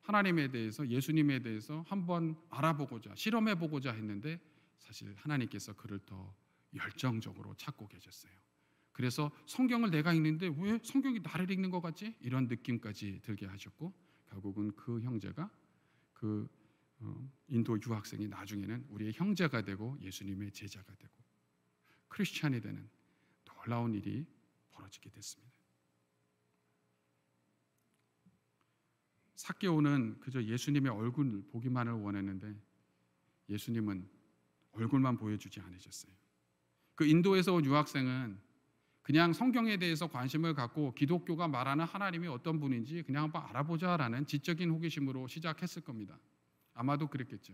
하나님에 0.01 0.51
대해서 0.51 0.89
예수님에 0.89 1.41
대해서 1.41 1.85
한번 1.87 2.37
알아보고자 2.49 3.15
실험해 3.15 3.57
보고자 3.57 3.93
했는데 3.93 4.41
사실 4.79 5.15
하나님께서 5.17 5.75
그를 5.75 5.99
더 6.07 6.35
열정적으로 6.75 7.55
찾고 7.55 7.89
계셨어요. 7.89 8.33
그래서 8.93 9.31
성경을 9.47 9.91
내가 9.91 10.13
읽는데 10.13 10.55
왜 10.59 10.79
성경이 10.83 11.21
나를 11.21 11.51
읽는 11.51 11.71
것 11.71 11.81
같지? 11.81 12.17
이런 12.21 12.49
느낌까지 12.49 13.21
들게 13.23 13.47
하셨고 13.47 13.93
결국은 14.27 14.73
그 14.75 15.01
형제가 15.03 15.51
그 16.15 16.49
어, 16.51 16.58
인도 17.49 17.79
유학생이 17.81 18.29
나중에는 18.29 18.87
우리의 18.91 19.13
형제가 19.15 19.63
되고 19.63 19.97
예수님의 20.01 20.53
제자가 20.53 20.95
되고 20.95 21.13
크리스찬이 22.09 22.61
되는 22.61 22.89
놀라운 23.45 23.95
일이 23.95 24.27
벌어지게 24.71 25.11
됐습니다. 25.11 25.53
사케오는 29.37 30.19
그저 30.19 30.43
예수님의 30.43 30.91
얼굴을 30.91 31.43
보기만을 31.53 31.93
원했는데 31.93 32.55
예수님은 33.49 34.09
얼굴만 34.73 35.17
보여주지 35.17 35.61
않으셨어요. 35.61 36.13
그 36.95 37.07
인도에서 37.07 37.55
온 37.55 37.65
유학생은 37.65 38.39
그냥 39.03 39.33
성경에 39.33 39.79
대해서 39.79 40.09
관심을 40.09 40.55
갖고 40.55 40.93
기독교가 40.95 41.49
말하는 41.49 41.85
하나님이 41.85 42.27
어떤 42.27 42.61
분인지 42.61 43.05
그냥 43.05 43.25
한번 43.25 43.43
알아보자라는 43.47 44.27
지적인 44.27 44.69
호기심으로 44.71 45.29
시작했을 45.29 45.83
겁니다. 45.83 46.19
아마도 46.79 47.09
그랬겠죠. 47.09 47.53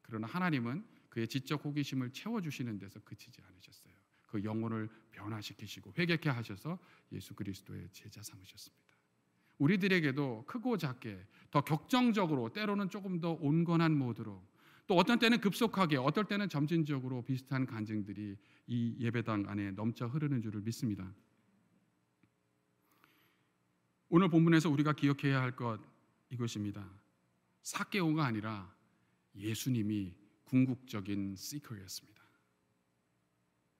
그러나 0.00 0.26
하나님은 0.26 0.82
그의 1.10 1.28
지적 1.28 1.62
호기심을 1.62 2.10
채워주시는 2.12 2.78
데서 2.78 3.00
그치지 3.00 3.42
않으셨어요. 3.42 3.92
그 4.26 4.42
영혼을 4.42 4.88
변화시키시고 5.12 5.92
회개케 5.96 6.30
하셔서 6.30 6.78
예수 7.12 7.34
그리스도의 7.34 7.88
제자 7.92 8.22
삼으셨습니다. 8.22 8.96
우리들에게도 9.58 10.44
크고 10.46 10.78
작게 10.78 11.22
더 11.50 11.60
격정적으로 11.60 12.50
때로는 12.52 12.88
조금 12.88 13.20
더 13.20 13.32
온건한 13.32 13.96
모드로 13.96 14.42
또 14.86 14.94
어떤 14.94 15.18
때는 15.18 15.40
급속하게 15.40 15.98
어떨 15.98 16.24
때는 16.24 16.48
점진적으로 16.48 17.22
비슷한 17.22 17.66
간증들이 17.66 18.36
이 18.68 18.96
예배당 18.98 19.44
안에 19.48 19.72
넘쳐 19.72 20.06
흐르는 20.06 20.40
줄을 20.40 20.62
믿습니다. 20.62 21.12
오늘 24.08 24.28
본문에서 24.30 24.70
우리가 24.70 24.94
기억해야 24.94 25.42
할 25.42 25.52
것 25.56 25.80
이것입니다. 26.30 27.05
사개오가 27.66 28.24
아니라 28.24 28.72
예수님이 29.34 30.14
궁극적인 30.44 31.34
시커였습니다. 31.34 32.22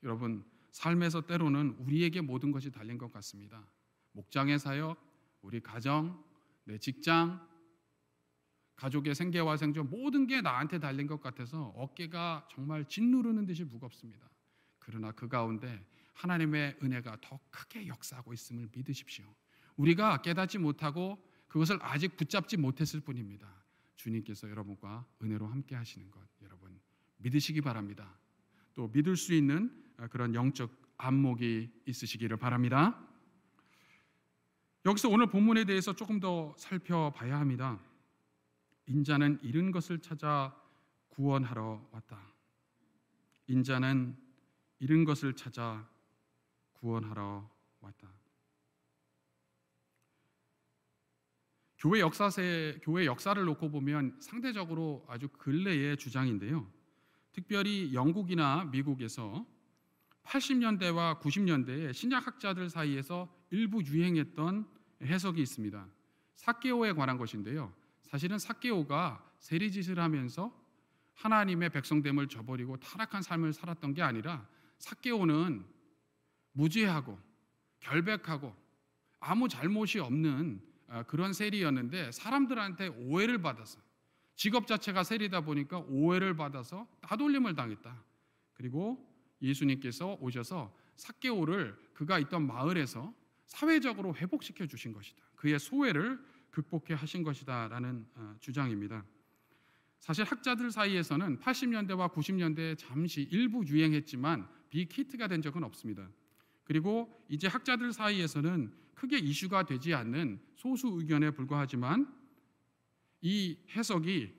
여러분 0.03 0.45
삶에서 0.73 1.21
때로는 1.21 1.77
우리에게 1.79 2.21
모든 2.21 2.51
것이 2.51 2.73
달린 2.73 2.99
것 2.99 3.13
같습니다. 3.13 3.65
목장의 4.11 4.59
사역, 4.59 4.99
우리 5.41 5.61
가정, 5.61 6.21
내 6.65 6.79
직장, 6.79 7.49
가족의 8.75 9.15
생계와 9.15 9.57
생존 9.57 9.89
모든 9.89 10.27
게 10.27 10.41
나한테 10.41 10.81
달린 10.81 11.07
것 11.07 11.21
같아서 11.21 11.67
어깨가 11.77 12.49
정말 12.51 12.89
짓누르는 12.89 13.47
듯이 13.47 13.63
무겁습니다. 13.63 14.29
그러나 14.81 15.13
그 15.13 15.29
가운데 15.29 15.87
하나님의 16.13 16.79
은혜가 16.83 17.19
더 17.21 17.39
크게 17.51 17.87
역사하고 17.87 18.33
있음을 18.33 18.69
믿으십시오. 18.73 19.33
우리가 19.77 20.23
깨닫지 20.23 20.59
못하고 20.59 21.25
그것을 21.47 21.79
아직 21.83 22.17
붙잡지 22.17 22.57
못했을 22.57 22.99
뿐입니다. 22.99 23.66
주님께서 23.97 24.49
여러분과 24.51 25.07
은혜로 25.23 25.47
함께 25.47 25.75
하시는 25.75 26.11
것 26.11 26.21
여러분 26.43 26.79
믿으시기 27.19 27.61
바랍니다. 27.61 28.19
또 28.75 28.89
믿을 28.89 29.17
수 29.17 29.35
있는 29.35 29.71
그런 30.11 30.35
영적 30.35 30.71
안목이 30.99 31.71
있으시기를 31.87 32.37
바랍니다. 32.37 33.03
여기서 34.85 35.09
오늘 35.09 35.27
본문에 35.27 35.65
대해서 35.65 35.95
조금 35.95 36.21
더 36.21 36.55
살펴봐야 36.59 37.39
합니다. 37.41 37.81
인자는 38.87 39.41
잃은 39.43 39.73
것을 39.73 39.99
찾아 40.01 40.55
구원하러 41.09 41.89
왔다. 41.91 42.21
인자는 43.49 44.17
잃은 44.79 45.05
것을 45.05 45.35
찾아 45.35 45.89
구원하러 46.75 47.51
왔다. 47.81 48.16
교회 51.79 52.01
역사세 52.01 52.79
교회 52.83 53.05
역사를 53.05 53.43
놓고 53.45 53.71
보면 53.71 54.17
상대적으로 54.21 55.05
아주 55.09 55.29
근래의 55.29 55.97
주장인데요. 55.97 56.67
특별히 57.33 57.93
영국이나 57.93 58.65
미국에서 58.65 59.47
80년대와 60.25 61.21
90년대에 61.21 61.93
신약학자들 61.93 62.71
사이에서 62.71 63.29
일부 63.51 63.83
유행했던 63.85 64.67
해석이 65.03 65.41
있습니다. 65.43 65.87
사케오에 66.35 66.93
관한 66.93 67.19
것인데요. 67.19 67.73
사실은 68.03 68.39
사케오가 68.39 69.23
세리짓을 69.39 69.99
하면서 69.99 70.53
하나님의 71.15 71.71
백성됨을 71.71 72.29
저버리고 72.29 72.79
타락한 72.79 73.23
삶을 73.23 73.53
살았던 73.53 73.95
게 73.95 74.03
아니라 74.03 74.47
사케오는 74.79 75.65
무죄하고 76.53 77.19
결백하고 77.81 78.55
아무 79.21 79.49
잘못이 79.49 79.99
없는 79.99 80.61
아, 80.61 80.76
그런 81.07 81.33
세리였는데 81.33 82.13
사람들한테 82.13 82.89
오해를 82.89 83.43
받아서 83.43 83.81
직업 84.35 84.67
자체가 84.67 85.03
세리다 85.03 85.41
보니까 85.43 85.79
오해를 85.89 86.37
받아서 86.37 86.87
따돌림을 87.01 87.55
당했다. 87.55 88.05
그리고 88.53 89.07
예수님께서 89.43 90.19
오셔서 90.21 90.75
사케오를 90.97 91.77
그가 91.95 92.19
있던 92.19 92.47
마을에서 92.47 93.15
사회적으로 93.47 94.15
회복시켜 94.15 94.67
주신 94.67 94.93
것이다. 94.93 95.23
그의 95.37 95.59
소외를 95.59 96.19
극복해 96.51 96.95
하신 96.95 97.23
것이다라는 97.23 98.07
어, 98.15 98.35
주장입니다. 98.41 99.05
사실 99.99 100.25
학자들 100.25 100.71
사이에서는 100.71 101.41
80년대와 101.41 102.13
90년대에 102.13 102.79
잠시 102.79 103.23
일부 103.23 103.65
유행했지만 103.67 104.49
빅히트가 104.71 105.29
된 105.29 105.43
적은 105.43 105.65
없습니다. 105.65 106.09
그리고 106.67 107.09
이제 107.29 107.47
학자들 107.47 107.93
사이에서는 107.93 108.73
크게 108.95 109.19
이슈가 109.19 109.65
되지 109.65 109.95
않는 109.95 110.41
소수 110.57 110.89
의견에 110.89 111.31
불과하지만 111.31 112.13
이 113.23 113.57
해석이 113.71 114.35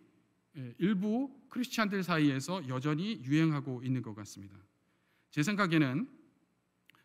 예, 0.57 0.75
일부 0.77 1.31
크리스찬들 1.49 2.03
사이에서 2.03 2.67
여전히 2.67 3.21
유행하고 3.23 3.81
있는 3.83 4.01
것 4.01 4.13
같습니다. 4.15 4.57
제 5.31 5.41
생각에는 5.41 6.09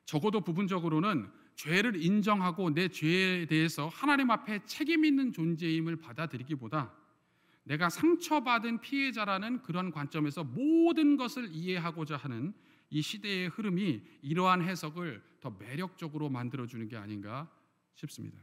적어도 0.04 0.40
부분적으로는 0.40 1.30
죄를 1.54 2.02
인정하고 2.02 2.74
내 2.74 2.88
죄에 2.88 3.46
대해서 3.46 3.88
하나님 3.88 4.30
앞에 4.30 4.64
책임 4.64 5.04
있는 5.04 5.32
존재임을 5.32 5.96
받아들이기보다 5.96 6.92
내가 7.64 7.90
상처받은 7.90 8.80
피해자라는 8.80 9.62
그런 9.62 9.92
관점에서 9.92 10.42
모든 10.42 11.16
것을 11.16 11.50
이해하고자 11.52 12.16
하는 12.16 12.54
이 12.92 13.00
시대의 13.00 13.48
흐름이 13.48 14.02
이러한 14.20 14.61
해석을 14.61 15.22
더 15.40 15.50
매력적으로 15.50 16.28
만들어주는 16.28 16.87
게 16.88 16.98
아닌가 16.98 17.50
싶습니다. 17.94 18.38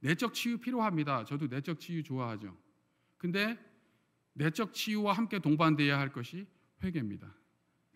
내적 0.00 0.34
치유 0.34 0.58
필요합니다. 0.58 1.24
저도 1.24 1.46
내적 1.46 1.80
치유 1.80 2.02
좋아하죠. 2.02 2.54
근데 3.16 3.58
내적 4.34 4.74
치유와 4.74 5.14
함께 5.14 5.38
동반돼야 5.38 5.98
할 5.98 6.12
것이 6.12 6.46
회개입니다. 6.82 7.34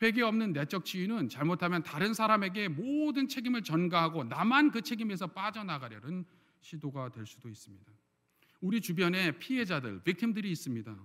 회개 0.01 0.23
없는 0.23 0.55
내적 0.55 0.87
치유는 0.87 1.29
잘못하면 1.29 1.83
다른 1.83 2.14
사람에게 2.14 2.69
모든 2.69 3.29
책임을 3.29 3.62
전가하고 3.62 4.25
나만 4.25 4.71
그 4.71 4.81
책임에서 4.81 5.27
빠져나가려는 5.27 6.25
시도가 6.62 7.11
될 7.11 7.27
수도 7.27 7.51
있습니다. 7.51 7.93
우리 8.62 8.81
주변에 8.81 9.33
피해자들, 9.33 10.03
빅팀들이 10.05 10.51
있습니다. 10.51 10.97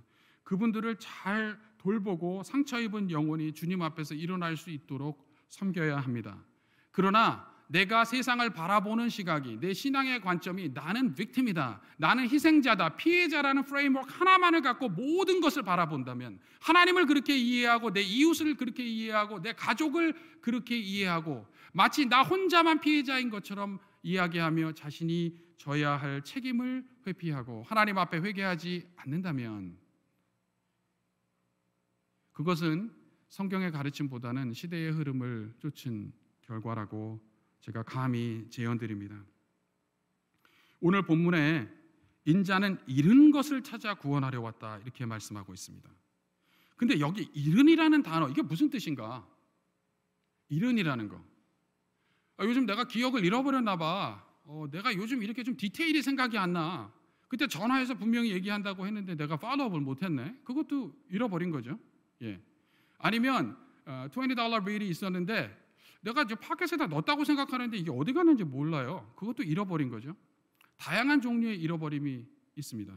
그분들을 0.43 0.95
잘 0.99 1.59
돌보고 1.83 2.43
상처 2.43 2.79
입은 2.79 3.11
영혼이 3.11 3.53
주님 3.53 3.81
앞에서 3.81 4.15
일어날 4.15 4.55
수 4.55 4.69
있도록 4.69 5.27
섬겨야 5.49 5.97
합니다. 5.97 6.43
그러나 6.91 7.51
내가 7.67 8.05
세상을 8.05 8.47
바라보는 8.51 9.09
시각이 9.09 9.59
내 9.59 9.73
신앙의 9.73 10.21
관점이 10.21 10.69
나는 10.73 11.15
빅팀이다. 11.15 11.81
나는 11.97 12.29
희생자다. 12.29 12.97
피해자라는 12.97 13.65
프레임워크 13.65 14.13
하나만을 14.13 14.61
갖고 14.61 14.89
모든 14.89 15.41
것을 15.41 15.63
바라본다면 15.63 16.39
하나님을 16.61 17.05
그렇게 17.05 17.35
이해하고 17.35 17.91
내 17.91 18.01
이웃을 18.01 18.55
그렇게 18.55 18.85
이해하고 18.85 19.41
내 19.41 19.53
가족을 19.53 20.13
그렇게 20.41 20.77
이해하고 20.77 21.47
마치 21.73 22.05
나 22.05 22.21
혼자만 22.21 22.79
피해자인 22.79 23.29
것처럼 23.29 23.79
이야기하며 24.03 24.73
자신이 24.73 25.35
져야 25.57 25.97
할 25.97 26.21
책임을 26.21 26.85
회피하고 27.07 27.63
하나님 27.67 27.97
앞에 27.97 28.19
회개하지 28.19 28.87
않는다면 28.97 29.82
그것은 32.33 32.91
성경의 33.29 33.71
가르침보다는 33.71 34.53
시대의 34.53 34.91
흐름을 34.91 35.53
쫓은 35.59 36.11
결과라고 36.41 37.19
제가 37.61 37.83
감히 37.83 38.45
제언드립니다. 38.49 39.23
오늘 40.81 41.03
본문에 41.03 41.69
인자는 42.25 42.79
잃은 42.87 43.31
것을 43.31 43.63
찾아 43.63 43.93
구원하려 43.93 44.41
왔다 44.41 44.77
이렇게 44.79 45.05
말씀하고 45.05 45.53
있습니다. 45.53 45.89
근데 46.75 46.99
여기 46.99 47.29
잃은이라는 47.33 48.03
단어 48.03 48.29
이게 48.29 48.41
무슨 48.41 48.69
뜻인가? 48.69 49.27
잃은이라는 50.49 51.07
거. 51.07 51.23
아, 52.37 52.45
요즘 52.45 52.65
내가 52.65 52.83
기억을 52.85 53.23
잃어버렸나 53.23 53.77
봐. 53.77 54.25
어, 54.45 54.65
내가 54.71 54.93
요즘 54.95 55.23
이렇게 55.23 55.43
좀 55.43 55.55
디테일이 55.55 56.01
생각이 56.01 56.37
안 56.37 56.53
나. 56.53 56.91
그때 57.27 57.47
전화해서 57.47 57.95
분명히 57.95 58.31
얘기한다고 58.31 58.85
했는데 58.85 59.15
내가 59.15 59.37
팔로우업을 59.37 59.81
못했네. 59.81 60.35
그것도 60.43 60.93
잃어버린 61.09 61.51
거죠. 61.51 61.79
예. 62.23 62.41
아니면 62.97 63.57
어, 63.85 64.07
20달러 64.11 64.65
빌이 64.65 64.87
있었는데 64.87 65.63
내가 66.01 66.23
이제 66.23 66.35
파켓에다 66.35 66.87
넣었다고 66.87 67.23
생각하는데 67.23 67.77
이게 67.77 67.91
어디 67.91 68.13
갔는지 68.13 68.43
몰라요. 68.43 69.11
그것도 69.15 69.43
잃어버린 69.43 69.89
거죠. 69.89 70.15
다양한 70.77 71.21
종류의 71.21 71.59
잃어버림이 71.61 72.25
있습니다. 72.55 72.93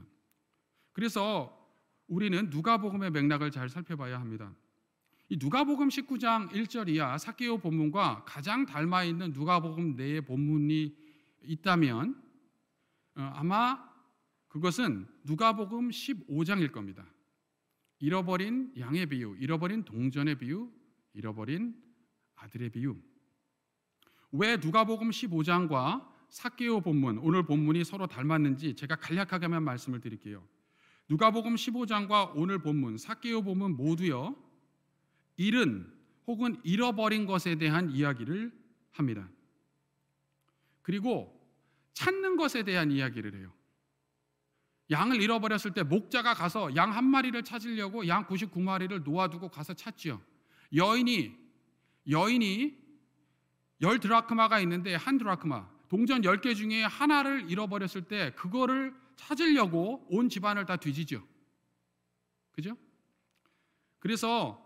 그래서 0.93 1.57
우리는 2.09 2.51
누가복음의 2.51 3.11
맥락을 3.11 3.51
잘 3.51 3.69
살펴봐야 3.69 4.21
합니다. 4.21 4.53
이 5.29 5.37
누가복음 5.41 5.89
19장 5.89 6.51
1절 6.51 6.89
이하 6.89 7.19
사케오 7.19 7.59
본문과 7.59 8.25
가장 8.25 8.65
닮아 8.65 9.05
있는 9.05 9.33
누가복음 9.33 9.97
내의 9.97 10.21
본문이 10.21 10.97
있다면 11.43 12.23
어, 13.17 13.33
아마 13.35 13.87
그것은 14.49 15.07
누가복음 15.25 15.91
15장일 15.91 16.71
겁니다. 16.73 17.05
잃어버린 17.99 18.73
양의 18.79 19.07
비유, 19.07 19.37
잃어버린 19.39 19.85
동전의 19.85 20.39
비유, 20.39 20.71
잃어버린 21.15 21.75
아들의 22.35 22.71
비유. 22.71 22.97
왜 24.33 24.57
누가복음 24.57 25.11
15장과 25.11 26.07
사케오 26.29 26.81
본문, 26.81 27.19
오늘 27.19 27.45
본문이 27.45 27.85
서로 27.85 28.07
닮았는지 28.07 28.75
제가 28.75 28.97
간략하게만 28.97 29.63
말씀을 29.63 30.01
드릴게요. 30.01 30.47
누가복음 31.09 31.55
15장과 31.55 32.33
오늘 32.35 32.59
본문, 32.59 32.99
사케오 32.99 33.43
본문 33.43 33.77
모두요. 33.77 34.37
잃은 35.37 35.93
혹은 36.27 36.61
잃어버린 36.65 37.27
것에 37.27 37.55
대한 37.57 37.91
이야기를 37.91 38.53
합니다. 38.91 39.29
그리고 40.83 41.33
찾는 41.95 42.37
것에 42.37 42.65
대한 42.65 42.91
이야기를 42.91 43.37
해요. 43.37 43.53
양을 44.91 45.21
잃어버렸을 45.21 45.73
때 45.73 45.83
목자가 45.83 46.35
가서 46.35 46.75
양 46.77 46.93
한 46.93 47.05
마리를 47.05 47.43
찾으려고 47.43 48.07
양 48.09 48.27
99마리를 48.27 49.03
놓아두고 49.03 49.49
가서 49.49 49.75
찾지요. 49.75 50.21
여인이 50.75 51.37
여인이 52.09 52.79
열 53.83 53.99
드라크마가 53.99 54.61
있는데 54.61 54.95
한 54.95 55.19
드라크마 55.19 55.69
동전 55.89 56.23
10개 56.23 56.55
중에 56.57 56.83
하나를 56.85 57.51
잃어버렸을 57.51 58.03
때 58.03 58.33
그거를 58.35 58.95
찾으려고 59.17 60.07
온 60.09 60.29
집안을 60.29 60.67
다 60.67 60.77
뒤지죠. 60.77 61.27
그죠? 62.53 62.77
그래서 63.99 64.63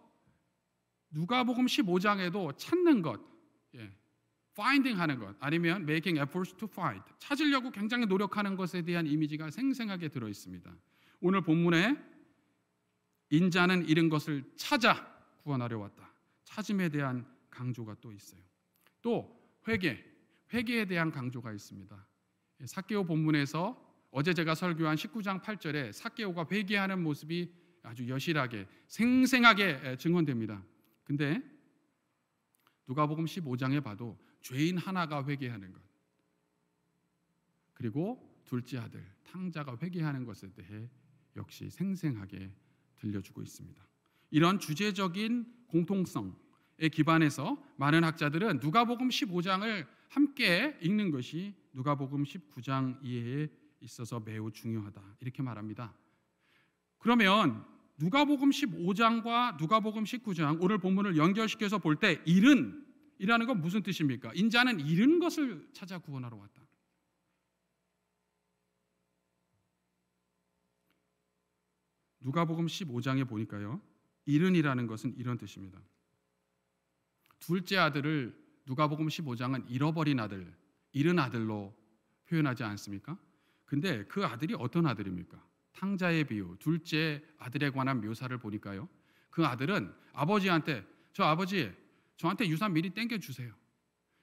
누가복음 1.11 1.67
15장에도 1.67 2.57
찾는 2.57 3.03
것, 3.03 3.21
예, 3.21 3.30
finding 4.61 5.01
하는 5.01 5.19
것, 5.19 5.35
아니면 5.41 5.83
making 5.83 6.21
efforts 6.21 6.55
to 6.57 6.69
find, 6.71 7.03
찾으려고 7.19 7.71
굉장히 7.71 8.05
노력하는 8.05 8.57
것에 8.57 8.83
대한 8.83 9.07
이미지가 9.07 9.51
생생하게 9.51 10.09
들어 10.09 10.29
있습니다. 10.29 10.71
오늘 11.21 11.41
본문에 11.41 11.97
인자는 13.31 13.89
잃은 13.89 14.11
것을 14.11 14.45
찾아 14.57 15.07
구원하려 15.43 15.79
왔다. 15.79 16.13
찾음에 16.45 16.91
대한 16.91 17.27
강조가 17.49 17.97
또 18.01 18.13
있어요. 18.13 18.43
또 19.01 19.41
회개, 19.67 20.05
회개에 20.53 20.85
대한 20.85 21.11
강조가 21.11 21.53
있습니다. 21.53 22.07
예, 22.61 22.67
사케오 22.67 23.05
본문에서 23.05 23.89
어제 24.11 24.35
제가 24.35 24.55
설교한 24.55 24.97
19장 24.97 25.41
8절에 25.41 25.93
사케오가 25.93 26.47
회개하는 26.51 27.03
모습이 27.03 27.51
아주 27.83 28.09
여실하게 28.09 28.67
생생하게 28.89 29.97
증언됩니다. 29.97 30.63
근데 31.05 31.41
누가복음 32.87 33.25
15장에 33.25 33.83
봐도 33.83 34.19
죄인 34.41 34.79
하나가 34.79 35.25
회개하는 35.25 35.73
것 35.73 35.81
그리고 37.75 38.43
둘째 38.45 38.79
아들 38.79 39.05
탕자가 39.25 39.79
회개하는 39.81 40.25
것에 40.25 40.51
대해 40.53 40.89
역시 41.37 41.71
생생하게 41.71 42.53
들려주고 42.97 43.43
있습니다. 43.43 43.83
이런 44.31 44.59
주제적인 44.59 45.47
공통성에 45.69 46.35
기반해서 46.93 47.63
많은 47.77 48.05
학자들은 48.05 48.59
누가복음 48.61 49.09
15장을 49.09 49.87
함께 50.09 50.77
읽는 50.83 51.11
것이 51.11 51.55
누가복음 51.73 52.25
19장 52.25 52.99
이해에 53.03 53.49
있어서 53.81 54.21
매우 54.21 54.51
중요하다 54.51 55.17
이렇게 55.21 55.43
말합니다. 55.43 55.95
그러면 56.99 57.65
누가복음 57.99 58.51
15장과 58.51 59.57
누가복음 59.59 60.05
19장 60.05 60.59
오늘 60.61 60.79
본문을 60.79 61.17
연결시켜서 61.17 61.79
볼 61.79 61.97
때 61.97 62.21
일은 62.27 62.90
이라는 63.21 63.47
건 63.47 63.61
무슨 63.61 63.83
뜻입니까? 63.83 64.33
인자는 64.35 64.81
잃은 64.81 65.19
것을 65.19 65.69
찾아 65.75 65.99
구원하러 65.99 66.39
왔다. 66.39 66.63
누가복음 72.21 72.65
15장에 72.65 73.29
보니까요. 73.29 73.83
잃은이라는 74.25 74.87
것은 74.87 75.15
이런 75.19 75.37
뜻입니다. 75.37 75.79
둘째 77.41 77.77
아들을 77.77 78.35
누가복음 78.65 79.09
15장은 79.09 79.67
잃어버린 79.69 80.19
아들, 80.19 80.55
잃은 80.93 81.19
아들로 81.19 81.77
표현하지 82.27 82.65
않습니까? 82.65 83.19
근데 83.67 84.05
그 84.07 84.25
아들이 84.25 84.55
어떤 84.55 84.87
아들입니까? 84.87 85.47
탕자의 85.73 86.25
비유, 86.25 86.57
둘째 86.59 87.23
아들에 87.37 87.69
관한 87.69 88.01
묘사를 88.01 88.37
보니까요. 88.39 88.89
그 89.29 89.45
아들은 89.45 89.93
아버지한테 90.15 90.87
저 91.13 91.25
아버지 91.25 91.71
저한테 92.21 92.47
유산 92.49 92.75
미리 92.75 92.91
땡겨 92.91 93.17
주세요. 93.19 93.51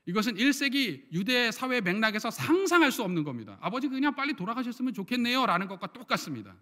이것은 0.05 0.35
1세기 0.35 1.11
유대 1.11 1.51
사회 1.51 1.81
맥락에서 1.81 2.29
상상할 2.29 2.91
수 2.91 3.01
없는 3.01 3.23
겁니다. 3.23 3.57
아버지 3.59 3.87
그냥 3.87 4.13
빨리 4.13 4.35
돌아가셨으면 4.35 4.93
좋겠네요 4.93 5.47
라는 5.47 5.67
것과 5.67 5.87
똑같습니다. 5.93 6.55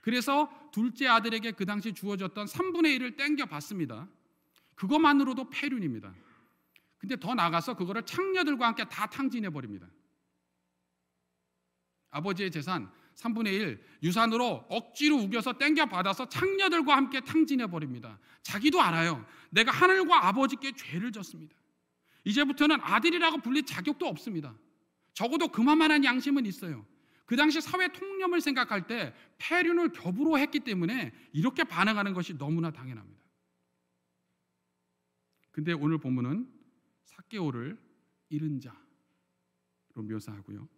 그래서 0.00 0.48
둘째 0.70 1.08
아들에게 1.08 1.50
그 1.52 1.66
당시 1.66 1.92
주어졌던 1.92 2.46
3분의 2.46 3.00
1을 3.00 3.16
땡겨 3.16 3.46
받습니다. 3.46 4.08
그것만으로도 4.76 5.50
폐륜입니다. 5.50 6.14
근데 6.98 7.16
더 7.16 7.34
나가서 7.34 7.74
그거를 7.74 8.02
창녀들과 8.02 8.68
함께 8.68 8.84
다 8.84 9.06
탕진해 9.06 9.50
버립니다. 9.50 9.88
아버지의 12.10 12.52
재산 12.52 12.88
3분의 13.16 13.46
1 13.46 13.84
유산으로 14.02 14.66
억지로 14.68 15.16
우겨서 15.16 15.54
땡겨 15.54 15.86
받아서 15.86 16.28
창녀들과 16.28 16.96
함께 16.96 17.20
탕진해 17.20 17.66
버립니다. 17.66 18.18
자기도 18.42 18.80
알아요. 18.80 19.26
내가 19.50 19.72
하늘과 19.72 20.28
아버지께 20.28 20.72
죄를 20.72 21.12
졌습니다. 21.12 21.56
이제부터는 22.24 22.78
아들이라고 22.80 23.38
불릴 23.38 23.64
자격도 23.64 24.06
없습니다. 24.06 24.54
적어도 25.14 25.48
그만한 25.48 26.04
양심은 26.04 26.44
있어요. 26.46 26.86
그 27.24 27.36
당시 27.36 27.60
사회 27.60 27.88
통념을 27.88 28.40
생각할 28.40 28.86
때 28.86 29.14
폐륜을 29.38 29.92
겹으로 29.92 30.38
했기 30.38 30.60
때문에 30.60 31.12
이렇게 31.32 31.64
반응하는 31.64 32.12
것이 32.12 32.36
너무나 32.36 32.70
당연합니다. 32.70 33.20
근데 35.50 35.72
오늘 35.72 35.98
본문은 35.98 36.52
사개오를 37.04 37.78
잃은 38.28 38.60
자로 38.60 38.76
묘사하고요. 39.94 40.68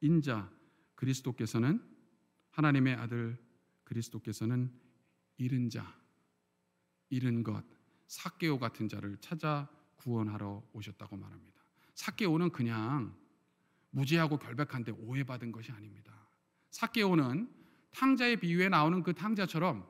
인자 0.00 0.48
그리스도께서는 0.98 1.80
하나님의 2.50 2.94
아들 2.96 3.38
그리스도께서는 3.84 4.72
잃은 5.36 5.70
자, 5.70 5.96
잃은 7.08 7.44
것, 7.44 7.64
사개오 8.08 8.58
같은 8.58 8.88
자를 8.88 9.16
찾아 9.18 9.70
구원하러 9.96 10.68
오셨다고 10.72 11.16
말합니다. 11.16 11.62
사개오는 11.94 12.50
그냥 12.50 13.16
무지하고 13.90 14.38
결백한데 14.38 14.90
오해받은 14.92 15.52
것이 15.52 15.70
아닙니다. 15.70 16.28
사케오는 16.70 17.48
탕자의 17.92 18.40
비유에 18.40 18.68
나오는 18.68 19.02
그 19.04 19.14
탕자처럼 19.14 19.88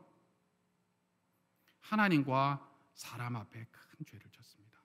하나님과 1.80 2.70
사람 2.92 3.34
앞에 3.36 3.66
큰 3.70 4.04
죄를 4.04 4.30
졌습니다. 4.30 4.78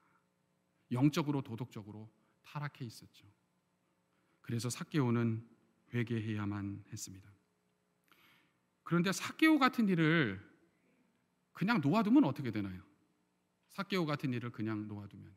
영적으로 0.92 1.42
도덕적으로 1.42 2.10
타락해 2.44 2.86
있었죠. 2.86 3.28
그래서 4.42 4.70
사케오는 4.70 5.53
회개해야만 5.94 6.86
했습니다. 6.92 7.30
그런데 8.84 9.12
사케오 9.12 9.60
같은 9.60 9.88
일을 9.88 10.42
그냥 11.54 11.82
놓아두면 11.82 12.24
어떻게 12.24 12.52
되나요? 12.52 12.82
사케오 13.70 14.06
같은 14.06 14.34
일을 14.34 14.52
그냥 14.52 14.88
놓아두면 14.88 15.32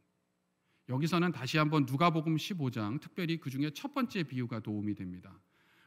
여기서는 0.89 1.33
다시 1.33 1.59
한번 1.59 1.85
누가복음 1.85 2.37
15장 2.37 3.01
특별히 3.01 3.39
그 3.39 3.51
중에 3.51 3.71
첫 3.71 3.93
번째 3.93 4.23
비유가 4.23 4.61
도움이 4.61 4.95
됩니다. 4.95 5.41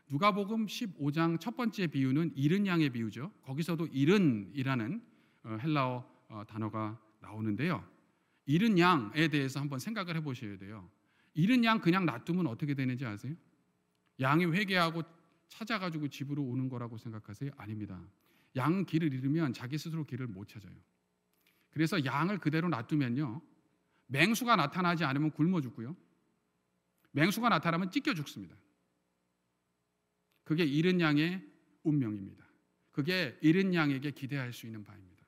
누가복음 0.10 0.65
15장 0.65 1.39
첫 1.39 1.55
번째 1.55 1.88
비유는 1.88 2.34
잃은 2.36 2.65
양의 2.65 2.89
비유죠. 2.89 3.32
거기서도 3.43 3.88
잃은이라는 3.88 5.01
어, 5.43 5.58
헬라어 5.62 6.19
어, 6.29 6.43
단어가 6.47 6.99
나오는데요. 7.21 7.88
잃은 8.45 8.79
양에 8.79 9.27
대해서 9.27 9.60
한번 9.60 9.79
생각을 9.79 10.15
해보셔야 10.17 10.58
돼요. 10.58 10.89
잃은 11.34 11.63
양 11.63 11.79
그냥 11.79 12.05
놔두면 12.05 12.47
어떻게 12.47 12.73
되는지 12.73 13.05
아세요? 13.05 13.36
양이 14.19 14.45
회개하고 14.45 15.03
찾아가지고 15.47 16.08
집으로 16.10 16.43
오는 16.43 16.69
거라고 16.69 16.97
생각하세요? 16.97 17.51
아닙니다. 17.58 18.01
양 18.55 18.86
길을 18.86 19.13
잃으면 19.13 19.53
자기 19.53 19.77
스스로 19.77 20.05
길을 20.05 20.27
못 20.27 20.47
찾아요. 20.47 20.73
그래서 21.71 22.03
양을 22.03 22.39
그대로 22.39 22.67
놔두면요. 22.69 23.41
맹수가 24.08 24.55
나타나지 24.55 25.03
않으면 25.03 25.32
굶어 25.32 25.62
죽고요. 25.62 25.95
맹수가 27.12 27.49
나타나면 27.49 27.91
찢겨 27.91 28.13
죽습니다. 28.13 28.55
그게 30.43 30.63
잃은 30.65 30.99
양의 30.99 31.45
운명입니다. 31.84 32.43
그게 32.91 33.38
잃은 33.41 33.73
양에게 33.73 34.12
기대할 34.12 34.51
수 34.51 34.65
있는 34.65 34.84
바입니다. 34.84 35.25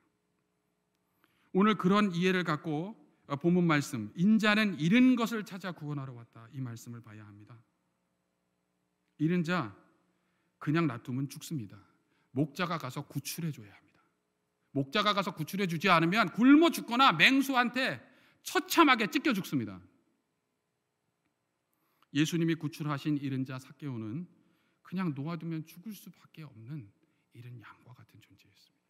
오늘 1.52 1.76
그런 1.76 2.12
이해를 2.12 2.44
갖고 2.44 2.96
본문 3.40 3.66
말씀 3.66 4.12
인자는 4.16 4.78
잃은 4.78 5.16
것을 5.16 5.44
찾아 5.44 5.72
구원하러 5.72 6.12
왔다 6.12 6.48
이 6.52 6.60
말씀을 6.60 7.00
봐야 7.02 7.24
합니다. 7.24 7.56
잃은 9.18 9.44
자 9.44 9.76
그냥 10.58 10.86
놔두면 10.86 11.28
죽습니다. 11.28 11.78
목자가 12.30 12.78
가서 12.78 13.06
구출해 13.06 13.52
줘야 13.52 13.72
합니다. 13.72 14.02
목자가 14.72 15.12
가서 15.12 15.34
구출해 15.34 15.66
주지 15.66 15.88
않으면 15.88 16.32
굶어 16.32 16.70
죽거나 16.70 17.12
맹수한테 17.12 18.00
처참하게 18.42 19.10
찢겨 19.10 19.32
죽습니다. 19.32 19.80
예수님이 22.14 22.54
구출하신 22.56 23.18
잃은 23.18 23.44
자 23.44 23.58
사개오는 23.58 24.26
그냥 24.82 25.14
놓아두면 25.14 25.66
죽을 25.66 25.94
수밖에 25.94 26.42
없는 26.42 26.90
잃은 27.32 27.60
양과 27.60 27.94
같은 27.94 28.20
존재였습니다. 28.20 28.86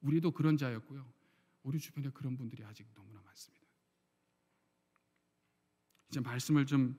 우리도 0.00 0.32
그런 0.32 0.56
자였고요. 0.58 1.10
우리 1.62 1.78
주변에 1.78 2.10
그런 2.10 2.36
분들이 2.36 2.62
아직 2.64 2.86
너무나 2.94 3.22
많습니다. 3.22 3.64
이제 6.10 6.20
말씀을 6.20 6.66
좀 6.66 6.96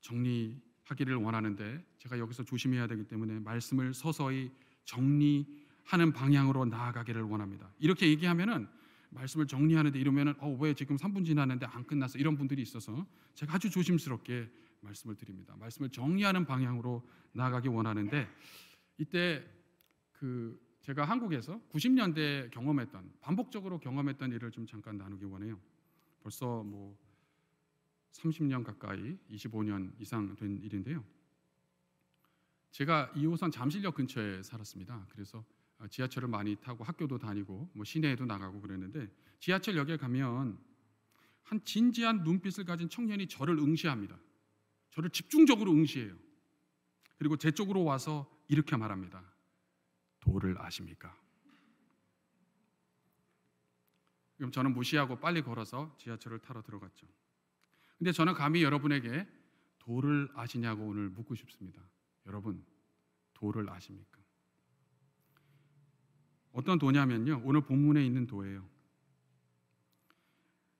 정리 0.00 0.60
하기를 0.84 1.16
원하는데 1.16 1.84
제가 1.98 2.18
여기서 2.18 2.44
조심해야 2.44 2.86
되기 2.86 3.04
때문에 3.04 3.40
말씀을 3.40 3.94
서서히 3.94 4.50
정리하는 4.84 6.12
방향으로 6.14 6.66
나아가기를 6.66 7.22
원합니다. 7.22 7.70
이렇게 7.78 8.08
얘기하면은 8.08 8.68
말씀을 9.10 9.46
정리하는데 9.46 9.98
이러면은 9.98 10.34
어, 10.38 10.56
왜 10.60 10.74
지금 10.74 10.96
3분 10.96 11.24
지났는데 11.24 11.66
안 11.66 11.84
끝났어 11.84 12.18
이런 12.18 12.36
분들이 12.36 12.62
있어서 12.62 13.06
제가 13.34 13.54
아주 13.54 13.70
조심스럽게 13.70 14.50
말씀을 14.80 15.16
드립니다. 15.16 15.54
말씀을 15.58 15.90
정리하는 15.90 16.44
방향으로 16.44 17.02
나아가기 17.32 17.68
원하는데 17.68 18.28
이때 18.98 19.42
그 20.12 20.60
제가 20.82 21.04
한국에서 21.06 21.60
90년대 21.72 22.50
경험했던 22.50 23.12
반복적으로 23.20 23.78
경험했던 23.78 24.32
일을 24.32 24.50
좀 24.50 24.66
잠깐 24.66 24.98
나누기 24.98 25.24
원해요. 25.24 25.58
벌써 26.22 26.62
뭐 26.62 26.96
30년 28.14 28.64
가까이 28.64 29.18
25년 29.30 29.92
이상 30.00 30.34
된 30.36 30.56
일인데요. 30.62 31.04
제가 32.70 33.12
2호선 33.14 33.52
잠실역 33.52 33.94
근처에 33.94 34.42
살았습니다. 34.42 35.06
그래서 35.10 35.44
지하철을 35.90 36.28
많이 36.28 36.56
타고 36.56 36.84
학교도 36.84 37.18
다니고 37.18 37.70
뭐 37.72 37.84
시내에도 37.84 38.24
나가고 38.24 38.60
그랬는데 38.60 39.08
지하철역에 39.40 39.96
가면 39.96 40.58
한 41.42 41.64
진지한 41.64 42.22
눈빛을 42.22 42.64
가진 42.64 42.88
청년이 42.88 43.28
저를 43.28 43.58
응시합니다. 43.58 44.18
저를 44.90 45.10
집중적으로 45.10 45.72
응시해요. 45.72 46.16
그리고 47.18 47.36
제 47.36 47.50
쪽으로 47.50 47.84
와서 47.84 48.30
이렇게 48.48 48.76
말합니다. 48.76 49.22
도를 50.20 50.60
아십니까? 50.60 51.16
그럼 54.36 54.50
저는 54.50 54.72
무시하고 54.72 55.20
빨리 55.20 55.42
걸어서 55.42 55.94
지하철을 55.98 56.40
타러 56.40 56.62
들어갔죠. 56.62 57.06
근데 58.04 58.12
저는 58.12 58.34
감히 58.34 58.62
여러분에게 58.62 59.26
도를 59.78 60.28
아시냐고 60.34 60.86
오늘 60.86 61.08
묻고 61.08 61.34
싶습니다. 61.36 61.80
여러분, 62.26 62.62
도를 63.32 63.70
아십니까? 63.70 64.20
어떤 66.52 66.78
도냐면요. 66.78 67.40
오늘 67.46 67.62
본문에 67.62 68.04
있는 68.04 68.26
도예요. 68.26 68.68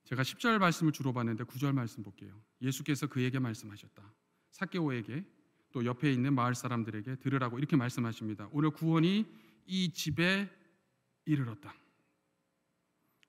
제가 0.05 0.21
10절 0.21 0.59
말씀을 0.59 0.93
주로 0.93 1.15
봤는데 1.15 1.45
9절 1.45 1.73
말씀 1.73 2.03
볼게요. 2.03 2.39
예수께서 2.61 3.07
그에게 3.07 3.39
말씀하셨다. 3.39 4.13
사케오에게 4.51 5.25
또 5.73 5.87
옆에 5.87 6.13
있는 6.13 6.35
마을 6.35 6.55
사람들에게 6.55 7.17
들으라고 7.21 7.57
이렇게 7.57 7.75
말씀하십니다. 7.75 8.51
오늘 8.53 8.69
구원이 8.69 9.25
이 9.65 9.93
집에 9.95 10.47
이르렀다. 11.25 11.75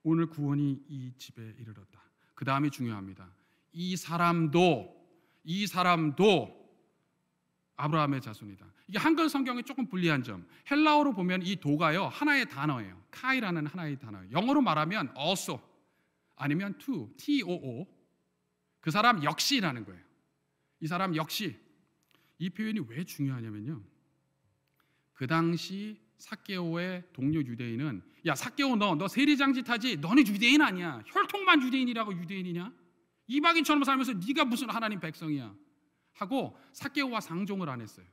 오늘 0.04 0.26
구원이 0.26 0.84
이 0.90 1.14
집에 1.18 1.56
이르렀다. 1.60 2.04
그 2.34 2.44
다음이 2.44 2.72
중요합니다. 2.72 3.45
이 3.76 3.98
사람도 3.98 4.96
이 5.44 5.68
사람도 5.68 6.66
아브라함의 7.76 8.22
자손이다. 8.22 8.66
이게 8.88 8.98
한글 8.98 9.28
성경이 9.30 9.64
조금 9.64 9.88
불리한 9.88 10.24
점. 10.24 10.48
헬라어로 10.72 11.14
보면 11.14 11.42
이 11.44 11.58
도가요 11.58 12.06
하나의 12.08 12.48
단어예요. 12.48 13.04
카이라는 13.12 13.68
하나의 13.68 14.00
단어예요. 14.00 14.32
영어로 14.32 14.62
말하면 14.62 15.14
also 15.18 15.60
아니면 16.38 16.78
to, 16.78 17.14
T-O-O. 17.18 17.86
그 18.80 18.92
사람 18.92 19.22
역시라는 19.24 19.84
거예요. 19.84 20.02
이 20.80 20.88
사람 20.88 21.16
역시 21.16 21.60
이 22.38 22.50
표현이 22.50 22.80
왜 22.88 23.04
중요하냐면요. 23.04 23.84
그 25.14 25.28
당시 25.28 26.00
사케오의 26.18 27.04
동료 27.12 27.40
유대인은 27.42 28.02
야 28.26 28.36
사케오 28.36 28.78
너 28.78 28.96
너 28.96 29.08
세리장짓하지 29.10 29.98
너는 29.98 30.26
유대인 30.28 30.62
아니야 30.62 31.04
혈통만 31.08 31.62
유대인이라고 31.62 32.14
유대인이냐 32.14 32.72
이방인처럼 33.28 33.84
살면서 33.84 34.14
네가 34.14 34.46
무슨 34.46 34.70
하나님 34.70 35.00
백성이야 35.00 35.56
하고 36.14 36.58
사케오와 36.74 37.22
상종을 37.22 37.70
안 37.70 37.82
했어요. 37.82 38.08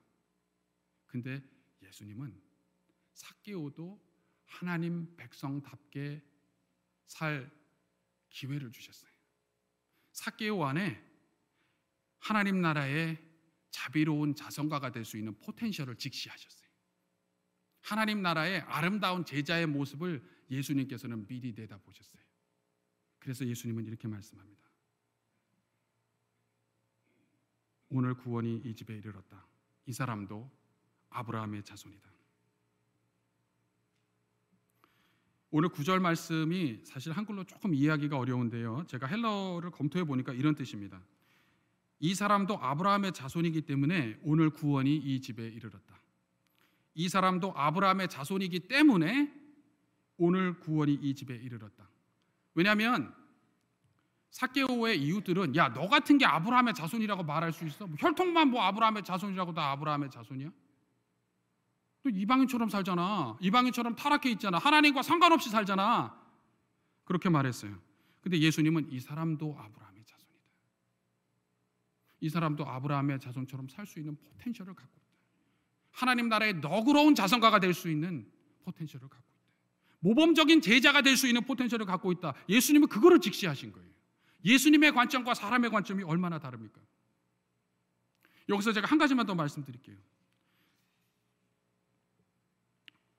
근데 1.07 1.43
예수님은 1.83 2.41
사케오도 3.13 4.01
하나님 4.47 5.15
백성답게 5.17 6.23
살 7.07 7.51
기회를 8.31 8.73
주셨어요. 8.73 9.11
사케오 10.13 10.65
안에 10.65 11.03
하나님 12.19 12.61
나라의 12.61 13.19
자비로운 13.71 14.35
자성가가 14.35 14.93
될 14.93 15.05
수 15.05 15.17
있는 15.17 15.39
포텐셜을 15.41 15.97
직시하셨어요. 15.97 16.69
하나님 17.81 18.23
나라의 18.23 18.61
아름다운 18.61 19.25
제자의 19.25 19.67
모습을 19.67 20.23
예수님께서는 20.51 21.27
미리 21.27 21.53
내다보셨어요. 21.53 22.23
그래서 23.19 23.47
예수님은 23.47 23.87
이렇게 23.87 24.07
말씀합니다. 24.09 24.62
오늘 27.95 28.15
구원이 28.15 28.63
이 28.65 28.75
집에 28.75 28.97
이르렀다. 28.97 29.47
이 29.85 29.93
사람도 29.93 30.51
아브라함의 31.11 31.63
자손이다. 31.63 32.11
오늘 35.51 35.69
구절 35.69 36.01
말씀이 36.01 36.81
사실 36.85 37.13
한글로 37.13 37.45
조금 37.45 37.75
이해하기가 37.75 38.17
어려운데요. 38.17 38.85
제가 38.89 39.07
헬러를 39.07 39.71
검토해 39.71 40.05
보니까 40.05 40.33
이런 40.33 40.55
뜻입니다. 40.55 41.03
이 42.01 42.15
사람도 42.15 42.59
아브라함의 42.59 43.13
자손이기 43.13 43.61
때문에 43.63 44.19
오늘 44.23 44.49
구원이 44.49 44.97
이 44.97 45.21
집에 45.21 45.47
이르렀다. 45.47 46.01
이 46.95 47.11
사람도 47.11 47.53
아브라함의 47.55 48.09
자손이기 48.09 48.61
때문에 48.61 49.31
오늘 50.17 50.59
구원이 50.59 50.95
이 50.95 51.15
집에 51.15 51.37
이르렀다. 51.37 51.91
왜냐하면 52.55 53.15
사케오의 54.33 55.01
이웃들은 55.03 55.55
야 55.57 55.69
너 55.73 55.89
같은 55.89 56.19
게 56.19 56.25
아브라함의 56.25 56.75
자손이라고 56.75 57.23
말할 57.23 57.53
수 57.53 57.65
있어? 57.67 57.87
뭐 57.87 57.97
혈통만 58.01 58.49
뭐 58.51 58.63
아브라함의 58.63 59.05
자손이라고 59.05 59.53
다 59.53 59.71
아브라함의 59.73 60.11
자손이야? 60.11 60.51
또 62.03 62.11
이방인처럼 62.11 62.69
살잖아. 62.69 63.37
이방인처럼 63.41 63.95
타락해 63.95 64.31
있잖아. 64.33 64.59
하나님과 64.59 65.03
상관없이 65.03 65.51
살잖아. 65.51 66.19
그렇게 67.05 67.29
말했어요. 67.29 67.79
근데 68.23 68.39
예수님은 68.39 68.91
이 68.91 68.99
사람도 69.01 69.55
아브라함의 69.59 70.05
자손이다. 70.05 70.41
이 72.21 72.29
사람도 72.29 72.67
아브라함의 72.67 73.21
자손처럼 73.21 73.69
살 73.69 73.87
수 73.87 73.99
있는 74.01 74.17
포텐셜을 74.17 74.75
갖고 74.75 74.93
있다. 74.97 75.03
하나님 75.93 76.29
나라의 76.29 76.55
너그러운 76.55 77.15
자선가가 77.15 77.61
될 77.61 77.75
수 77.75 77.91
있는 77.91 78.27
포텐셜을 78.65 79.09
갖고 79.09 79.25
있다. 79.29 79.43
모범적인 80.01 80.63
제자가 80.63 81.03
될 81.03 81.17
수 81.19 81.27
있는 81.29 81.43
포텐셜을 81.45 81.85
갖고 81.87 82.11
있다. 82.13 82.33
예수님은 82.49 82.89
그거를 82.89 83.21
직시하신 83.21 83.73
거예요. 83.73 83.92
예수님의 84.45 84.93
관점과 84.93 85.35
사람의 85.35 85.71
관점이 85.71 86.03
얼마나 86.03 86.39
다릅니까? 86.39 86.81
여기서 88.49 88.73
제가 88.73 88.87
한 88.89 88.99
가지만 88.99 89.27
더 89.27 89.35
말씀드릴게요. 89.35 89.97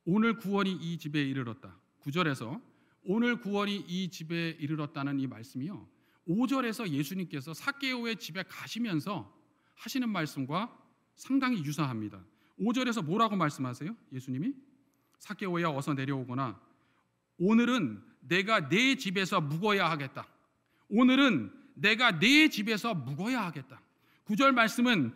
오늘 0.05 0.37
구원이 0.37 0.71
이 0.71 0.97
집에 0.97 1.23
이르렀다. 1.23 1.79
9절에서 2.01 2.61
오늘 3.05 3.39
구원이 3.39 3.85
이 3.87 4.09
집에 4.09 4.49
이르렀다는 4.59 5.19
이 5.19 5.27
말씀이요. 5.27 5.87
5절에서 6.27 6.89
예수님께서 6.89 7.53
사케오의 7.53 8.17
집에 8.17 8.43
가시면서 8.43 9.33
하시는 9.75 10.07
말씀과 10.09 10.77
상당히 11.15 11.63
유사합니다. 11.63 12.23
5절에서 12.59 13.03
뭐라고 13.03 13.35
말씀하세요? 13.35 13.95
예수님이 14.11 14.53
사케오야 15.19 15.69
어서 15.69 15.93
내려오거나 15.93 16.61
오늘은 17.37 18.03
내가 18.21 18.69
내 18.69 18.95
집에서 18.95 19.41
묵어야 19.41 19.89
하겠다. 19.89 20.27
오늘은 20.95 21.51
내가 21.73 22.19
내 22.19 22.47
집에서 22.49 22.93
묵어야 22.93 23.41
하겠다. 23.45 23.81
9절 24.25 24.51
말씀은 24.51 25.11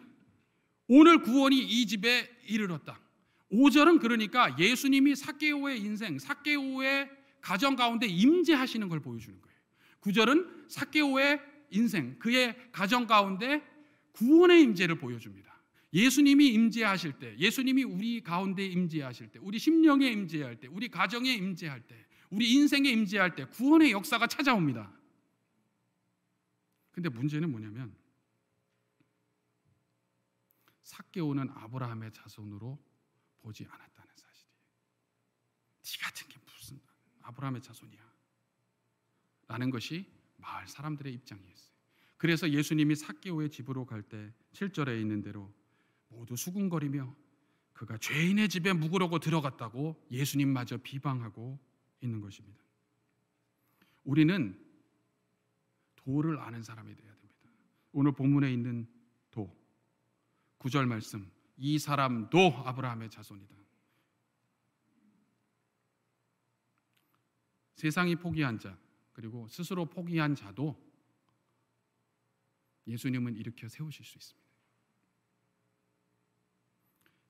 오늘 0.87 1.21
구원이 1.21 1.55
이 1.55 1.85
집에 1.85 2.27
이르렀다. 2.47 2.99
5절은 3.51 3.99
그러니까 4.01 4.57
예수님이 4.57 5.15
사케오의 5.15 5.79
인생, 5.79 6.17
사케오의 6.17 7.09
가정 7.41 7.75
가운데 7.75 8.07
임재하시는 8.07 8.89
걸 8.89 8.99
보여주는 8.99 9.39
거예요. 9.39 9.57
9절은 10.01 10.67
사케오의 10.67 11.39
인생, 11.69 12.17
그의 12.17 12.55
가정 12.71 13.05
가운데 13.05 13.61
구원의 14.13 14.63
임재를 14.63 14.97
보여줍니다. 14.97 15.55
예수님이 15.93 16.47
임재하실 16.47 17.13
때, 17.19 17.35
예수님이 17.37 17.83
우리 17.83 18.21
가운데 18.21 18.65
임재하실 18.65 19.27
때, 19.27 19.39
우리 19.43 19.59
심령에 19.59 20.07
임재할 20.07 20.59
때, 20.59 20.67
우리 20.67 20.87
가정에 20.87 21.31
임재할 21.33 21.81
때, 21.81 21.95
우리 22.31 22.51
인생에 22.53 22.89
임재할 22.89 23.35
때 23.35 23.45
구원의 23.45 23.91
역사가 23.91 24.25
찾아옵니다. 24.27 24.96
근데 26.97 27.09
문제는 27.09 27.51
뭐냐면 27.51 27.95
사케오는 30.81 31.47
아브라함의 31.47 32.11
자손으로 32.11 32.83
보지 33.37 33.67
않았다는 33.69 34.15
사실이에요. 34.15 34.57
네 35.83 35.97
같은 36.01 36.27
게 36.27 36.39
무슨 36.43 36.79
아브라함의 37.21 37.61
자손이야? 37.61 38.01
라는 39.47 39.69
것이 39.69 40.11
마을 40.37 40.67
사람들의 40.67 41.13
입장이었어요. 41.13 41.77
그래서 42.17 42.49
예수님이 42.49 42.95
사케오의 42.95 43.51
집으로 43.51 43.85
갈 43.85 44.01
때 44.01 44.33
7절에 44.53 44.99
있는 44.99 45.21
대로 45.21 45.53
모두 46.07 46.35
수군거리며 46.35 47.15
그가 47.73 47.99
죄인의 47.99 48.49
집에 48.49 48.73
묵으려고 48.73 49.19
들어갔다고 49.19 50.03
예수님마저 50.09 50.77
비방하고 50.77 51.59
있는 52.01 52.21
것입니다. 52.21 52.59
우리는 54.03 54.66
도를 56.07 56.39
아는 56.39 56.63
사람이 56.63 56.95
되어야 56.95 57.15
됩니다. 57.17 57.51
오늘 57.91 58.13
본문에 58.13 58.49
있는 58.53 58.87
도 59.29 59.53
9절 60.57 60.85
말씀 60.85 61.29
이 61.57 61.77
사람도 61.77 62.63
아브라함의 62.63 63.09
자손이다. 63.09 63.53
세상이 67.75 68.15
포기한 68.15 68.57
자 68.57 68.77
그리고 69.11 69.49
스스로 69.49 69.83
포기한 69.83 70.33
자도 70.33 70.81
예수님은 72.87 73.35
일으켜 73.35 73.67
세우실 73.67 74.05
수 74.05 74.17
있습니다. 74.17 74.47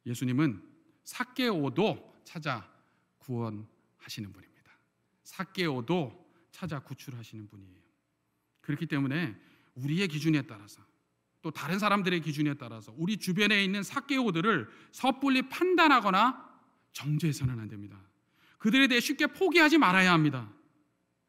예수님은 0.05 0.61
사개오도 1.03 2.21
찾아 2.23 2.71
구원하시는 3.17 4.31
분입니다. 4.31 4.71
사개오도 5.23 6.31
찾아 6.51 6.79
구출하시는 6.79 7.47
분이에요. 7.47 7.86
그렇기 8.67 8.85
때문에 8.85 9.33
우리의 9.75 10.09
기준에 10.09 10.41
따라서 10.41 10.81
또 11.41 11.51
다른 11.51 11.79
사람들의 11.79 12.19
기준에 12.19 12.55
따라서 12.55 12.93
우리 12.97 13.15
주변에 13.15 13.63
있는 13.63 13.81
사개오들을 13.81 14.67
섣불리 14.91 15.43
판단하거나 15.43 16.45
정죄해서는 16.91 17.57
안 17.57 17.69
됩니다. 17.69 17.97
그들에 18.57 18.87
대해 18.87 18.99
쉽게 18.99 19.27
포기하지 19.27 19.77
말아야 19.77 20.11
합니다. 20.11 20.51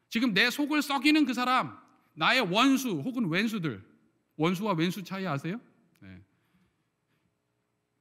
지금 0.09 0.35
내 0.35 0.51
속을 0.51 0.83
썩이는 0.83 1.27
그 1.27 1.35
사람, 1.35 1.79
나의 2.15 2.41
원수 2.41 2.89
혹은 2.89 3.29
왼수들, 3.29 3.85
원수와 4.37 4.73
왼수 4.73 5.05
차이 5.05 5.25
아세요? 5.25 5.61
네. 6.01 6.21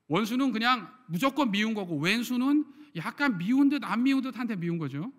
원수는 0.08 0.52
그냥 0.52 0.92
무조건 1.06 1.52
미운 1.52 1.76
거고 1.76 2.00
왼수는 2.00 2.66
약간 2.96 3.38
미운 3.38 3.70
듯 3.70 3.84
안 3.84 4.02
미운 4.02 4.22
듯한테 4.24 4.56
미운 4.56 4.80
거죠. 4.80 5.12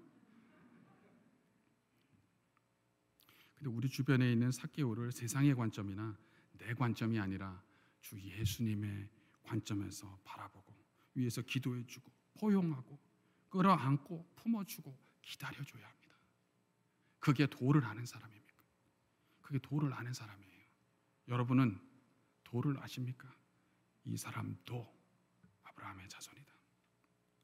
근데 3.58 3.70
우리 3.70 3.88
주변에 3.88 4.30
있는 4.32 4.52
사개오를 4.52 5.10
세상의 5.10 5.54
관점이나 5.54 6.16
내 6.52 6.74
관점이 6.74 7.18
아니라 7.18 7.60
주 8.00 8.18
예수님의 8.20 9.08
관점에서 9.42 10.20
바라보고 10.24 10.74
위에서 11.14 11.42
기도해 11.42 11.84
주고 11.86 12.12
포용하고 12.34 12.98
끌어안고 13.48 14.32
품어주고 14.36 14.96
기다려 15.22 15.62
줘야 15.64 15.86
합니다. 15.88 16.14
그게 17.18 17.46
도를 17.46 17.84
아는 17.84 18.06
사람입니까? 18.06 18.54
그게 19.42 19.58
도를 19.58 19.92
아는 19.92 20.12
사람이에요. 20.12 20.48
여러분은 21.26 21.80
도를 22.44 22.80
아십니까? 22.80 23.28
이 24.04 24.16
사람도 24.16 24.86
아브라함의 25.64 26.08
자손이다. 26.08 26.54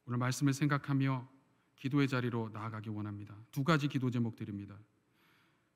오늘 0.07 0.19
말씀을 0.19 0.53
생각하며 0.53 1.29
기도의 1.77 2.07
자리로 2.07 2.51
나아가기 2.51 2.89
원합니다. 2.91 3.37
두 3.51 3.65
가지 3.65 3.89
기도 3.89 4.11
제목 4.11 4.37
드립니다. 4.37 4.79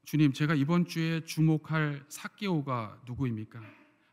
주님, 0.05 0.32
제가 0.32 0.55
이번 0.55 0.86
주에 0.86 1.20
주목할 1.24 2.05
사개오가 2.09 2.99
누구입니까? 3.07 3.61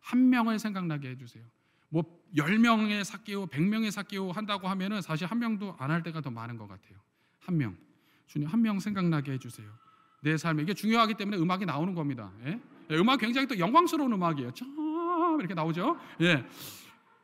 한 0.01 0.29
명을 0.29 0.59
생각나게 0.59 1.09
해주세요. 1.11 1.43
뭐 1.89 2.03
10명의 2.35 3.03
사개오, 3.03 3.47
100명의 3.47 3.91
사개오 3.91 4.31
한다고 4.31 4.67
하면은 4.67 5.01
사실 5.01 5.25
한 5.27 5.39
명도 5.39 5.75
안 5.79 5.91
할 5.91 6.03
때가 6.03 6.19
더 6.21 6.29
많은 6.29 6.57
것 6.57 6.67
같아요. 6.67 6.97
한 7.39 7.57
명. 7.57 7.77
주님, 8.27 8.47
한 8.47 8.61
명 8.61 8.79
생각나게 8.79 9.31
해주세요. 9.33 9.69
내 10.21 10.35
삶에 10.35 10.63
이게 10.63 10.73
중요하기 10.73 11.13
때문에 11.13 11.37
음악이 11.37 11.65
나오는 11.65 11.93
겁니다. 11.93 12.31
예? 12.45 12.59
예 12.89 12.97
음악 12.97 13.19
굉장히 13.19 13.47
또 13.47 13.57
영광스러운 13.57 14.11
음악이에요. 14.11 14.51
참 14.51 15.37
이렇게 15.39 15.53
나오죠. 15.53 15.97
예. 16.21 16.43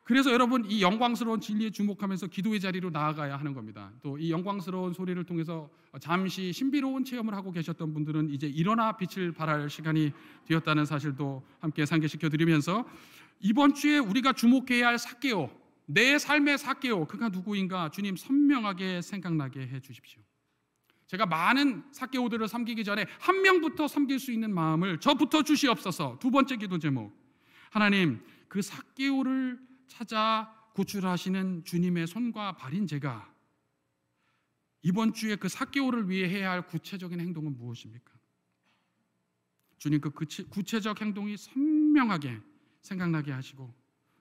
그래서 0.04 0.32
여러분 0.32 0.66
이 0.70 0.82
영광스러운 0.82 1.40
진리에 1.40 1.70
주목하면서 1.70 2.28
기도의 2.28 2.60
자리로 2.60 2.90
나아가야 2.90 3.38
하는 3.38 3.54
겁니다. 3.54 3.92
또 4.02 4.18
이 4.18 4.32
영광스러운 4.32 4.94
소리를 4.94 5.24
통해서 5.24 5.70
잠시 6.00 6.52
신비로운 6.52 7.06
체험을 7.06 7.34
하고 7.34 7.52
계셨던 7.52 7.94
분들은 7.94 8.30
이제 8.30 8.48
일어나 8.48 8.98
빛을 8.98 9.32
발할 9.32 9.70
시간이 9.70 10.12
되었다는 10.46 10.86
사실도 10.86 11.44
함께 11.60 11.86
상기시켜 11.86 12.30
드리면서 12.30 12.86
이번 13.40 13.74
주에 13.74 13.98
우리가 14.00 14.34
주목해야 14.34 14.88
할 14.88 15.00
사개오, 15.00 15.50
내 15.86 16.18
삶의 16.18 16.58
사개오, 16.58 17.06
그가 17.06 17.30
누구인가 17.30 17.90
주님 17.90 18.16
선명하게 18.16 19.02
생각나게 19.02 19.62
해 19.62 19.80
주십시오. 19.80 20.22
제가 21.08 21.26
많은 21.26 21.84
사개오들을 21.92 22.48
섬기기 22.48 22.84
전에 22.84 23.06
한 23.20 23.42
명부터 23.42 23.88
섬길 23.88 24.20
수 24.20 24.32
있는 24.32 24.54
마음을 24.54 25.00
저부터 25.00 25.44
주시옵소서. 25.44 26.18
두 26.20 26.32
번째 26.32 26.56
기도 26.56 26.80
제목. 26.80 27.12
하나님, 27.70 28.24
그 28.48 28.62
사개오를 28.62 29.60
찾아 29.92 30.50
구출하시는 30.74 31.66
주님의 31.66 32.08
손과 32.08 32.56
발인 32.56 32.88
제가 32.88 33.30
이번 34.84 35.14
주에 35.14 35.36
그 35.36 35.50
사개오를 35.50 36.10
위해 36.10 36.30
해야 36.30 36.52
할 36.52 36.66
구체적인 36.66 37.20
행동은 37.20 37.58
무엇입니까? 37.58 38.12
주님 39.78 40.00
그 40.00 40.12
구체적 40.12 41.02
행동이 41.02 41.36
선명하게 41.36 42.40
생각나게 42.82 43.32
하시고 43.32 43.74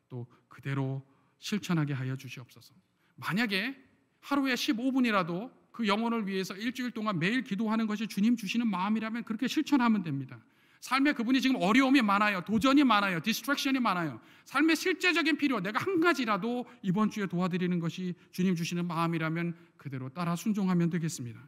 또 0.08 0.26
그대로 0.48 1.06
실천하게 1.38 1.94
하여 1.94 2.16
주시옵소서. 2.16 2.74
만약에 3.16 3.76
하루에 4.20 4.54
15분이라도 4.54 5.52
그 5.70 5.86
영혼을 5.86 6.26
위해서 6.26 6.54
일주일 6.56 6.90
동안 6.90 7.18
매일 7.18 7.44
기도하는 7.44 7.86
것이 7.86 8.08
주님 8.08 8.36
주시는 8.36 8.66
마음이라면 8.66 9.24
그렇게 9.24 9.46
실천하면 9.46 10.02
됩니다. 10.02 10.42
삶에 10.80 11.12
그분이 11.12 11.40
지금 11.40 11.56
어려움이 11.60 12.00
많아요. 12.02 12.40
도전이 12.42 12.84
많아요. 12.84 13.20
distraction이 13.20 13.78
많아요. 13.80 14.20
삶의 14.46 14.76
실제적인 14.76 15.36
필요, 15.36 15.60
내가 15.60 15.78
한 15.78 16.00
가지라도 16.00 16.66
이번 16.82 17.10
주에 17.10 17.26
도와드리는 17.26 17.78
것이 17.78 18.14
주님 18.32 18.56
주시는 18.56 18.86
마음이라면 18.86 19.54
그대로 19.76 20.08
따라 20.08 20.36
순종하면 20.36 20.90
되겠습니다. 20.90 21.40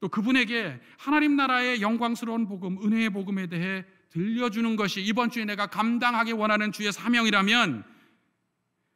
또 0.00 0.08
그분에게 0.08 0.80
하나님 0.98 1.36
나라의 1.36 1.80
영광스러운 1.82 2.48
복음, 2.48 2.82
은혜의 2.82 3.10
복음에 3.10 3.46
대해 3.46 3.84
들려주는 4.08 4.76
것이 4.76 5.02
이번 5.02 5.30
주에 5.30 5.44
내가 5.44 5.66
감당하기 5.68 6.32
원하는 6.32 6.72
주의 6.72 6.90
사명이라면 6.90 7.84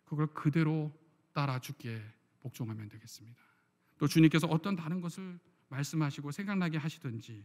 그걸 0.05 0.27
그대로 0.29 0.93
따라 1.33 1.61
주께 1.61 2.03
복종하면 2.41 2.89
되겠습니다. 2.89 3.39
또 3.99 4.09
주님께서 4.09 4.47
어떤 4.47 4.77
다른 4.77 5.01
것을 5.01 5.39
말씀하시고 5.69 6.33
생각나게 6.33 6.79
하시든지 6.79 7.45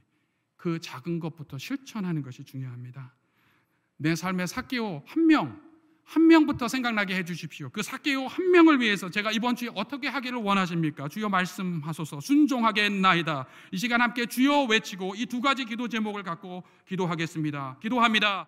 그 0.61 0.79
작은 0.79 1.19
것부터 1.19 1.57
실천하는 1.57 2.21
것이 2.21 2.43
중요합니다. 2.43 3.15
내 3.97 4.13
삶의 4.15 4.45
사개오 4.47 5.01
한 5.07 5.25
명, 5.25 5.59
한 6.03 6.27
명부터 6.27 6.67
생각나게 6.67 7.15
해 7.15 7.25
주십시오. 7.25 7.69
그 7.71 7.81
사개오 7.81 8.27
한 8.27 8.51
명을 8.51 8.79
위해서 8.79 9.09
제가 9.09 9.31
이번 9.31 9.55
주에 9.55 9.69
어떻게 9.73 10.07
하기를 10.07 10.37
원하십니까? 10.37 11.07
주여 11.07 11.29
말씀하소서. 11.29 12.19
순종하겠나이다. 12.19 13.47
이 13.71 13.77
시간 13.77 14.01
함께 14.01 14.27
주여 14.27 14.65
외치고 14.65 15.15
이 15.15 15.25
두 15.25 15.41
가지 15.41 15.65
기도 15.65 15.87
제목을 15.87 16.21
갖고 16.21 16.63
기도하겠습니다. 16.87 17.79
기도합니다. 17.81 18.47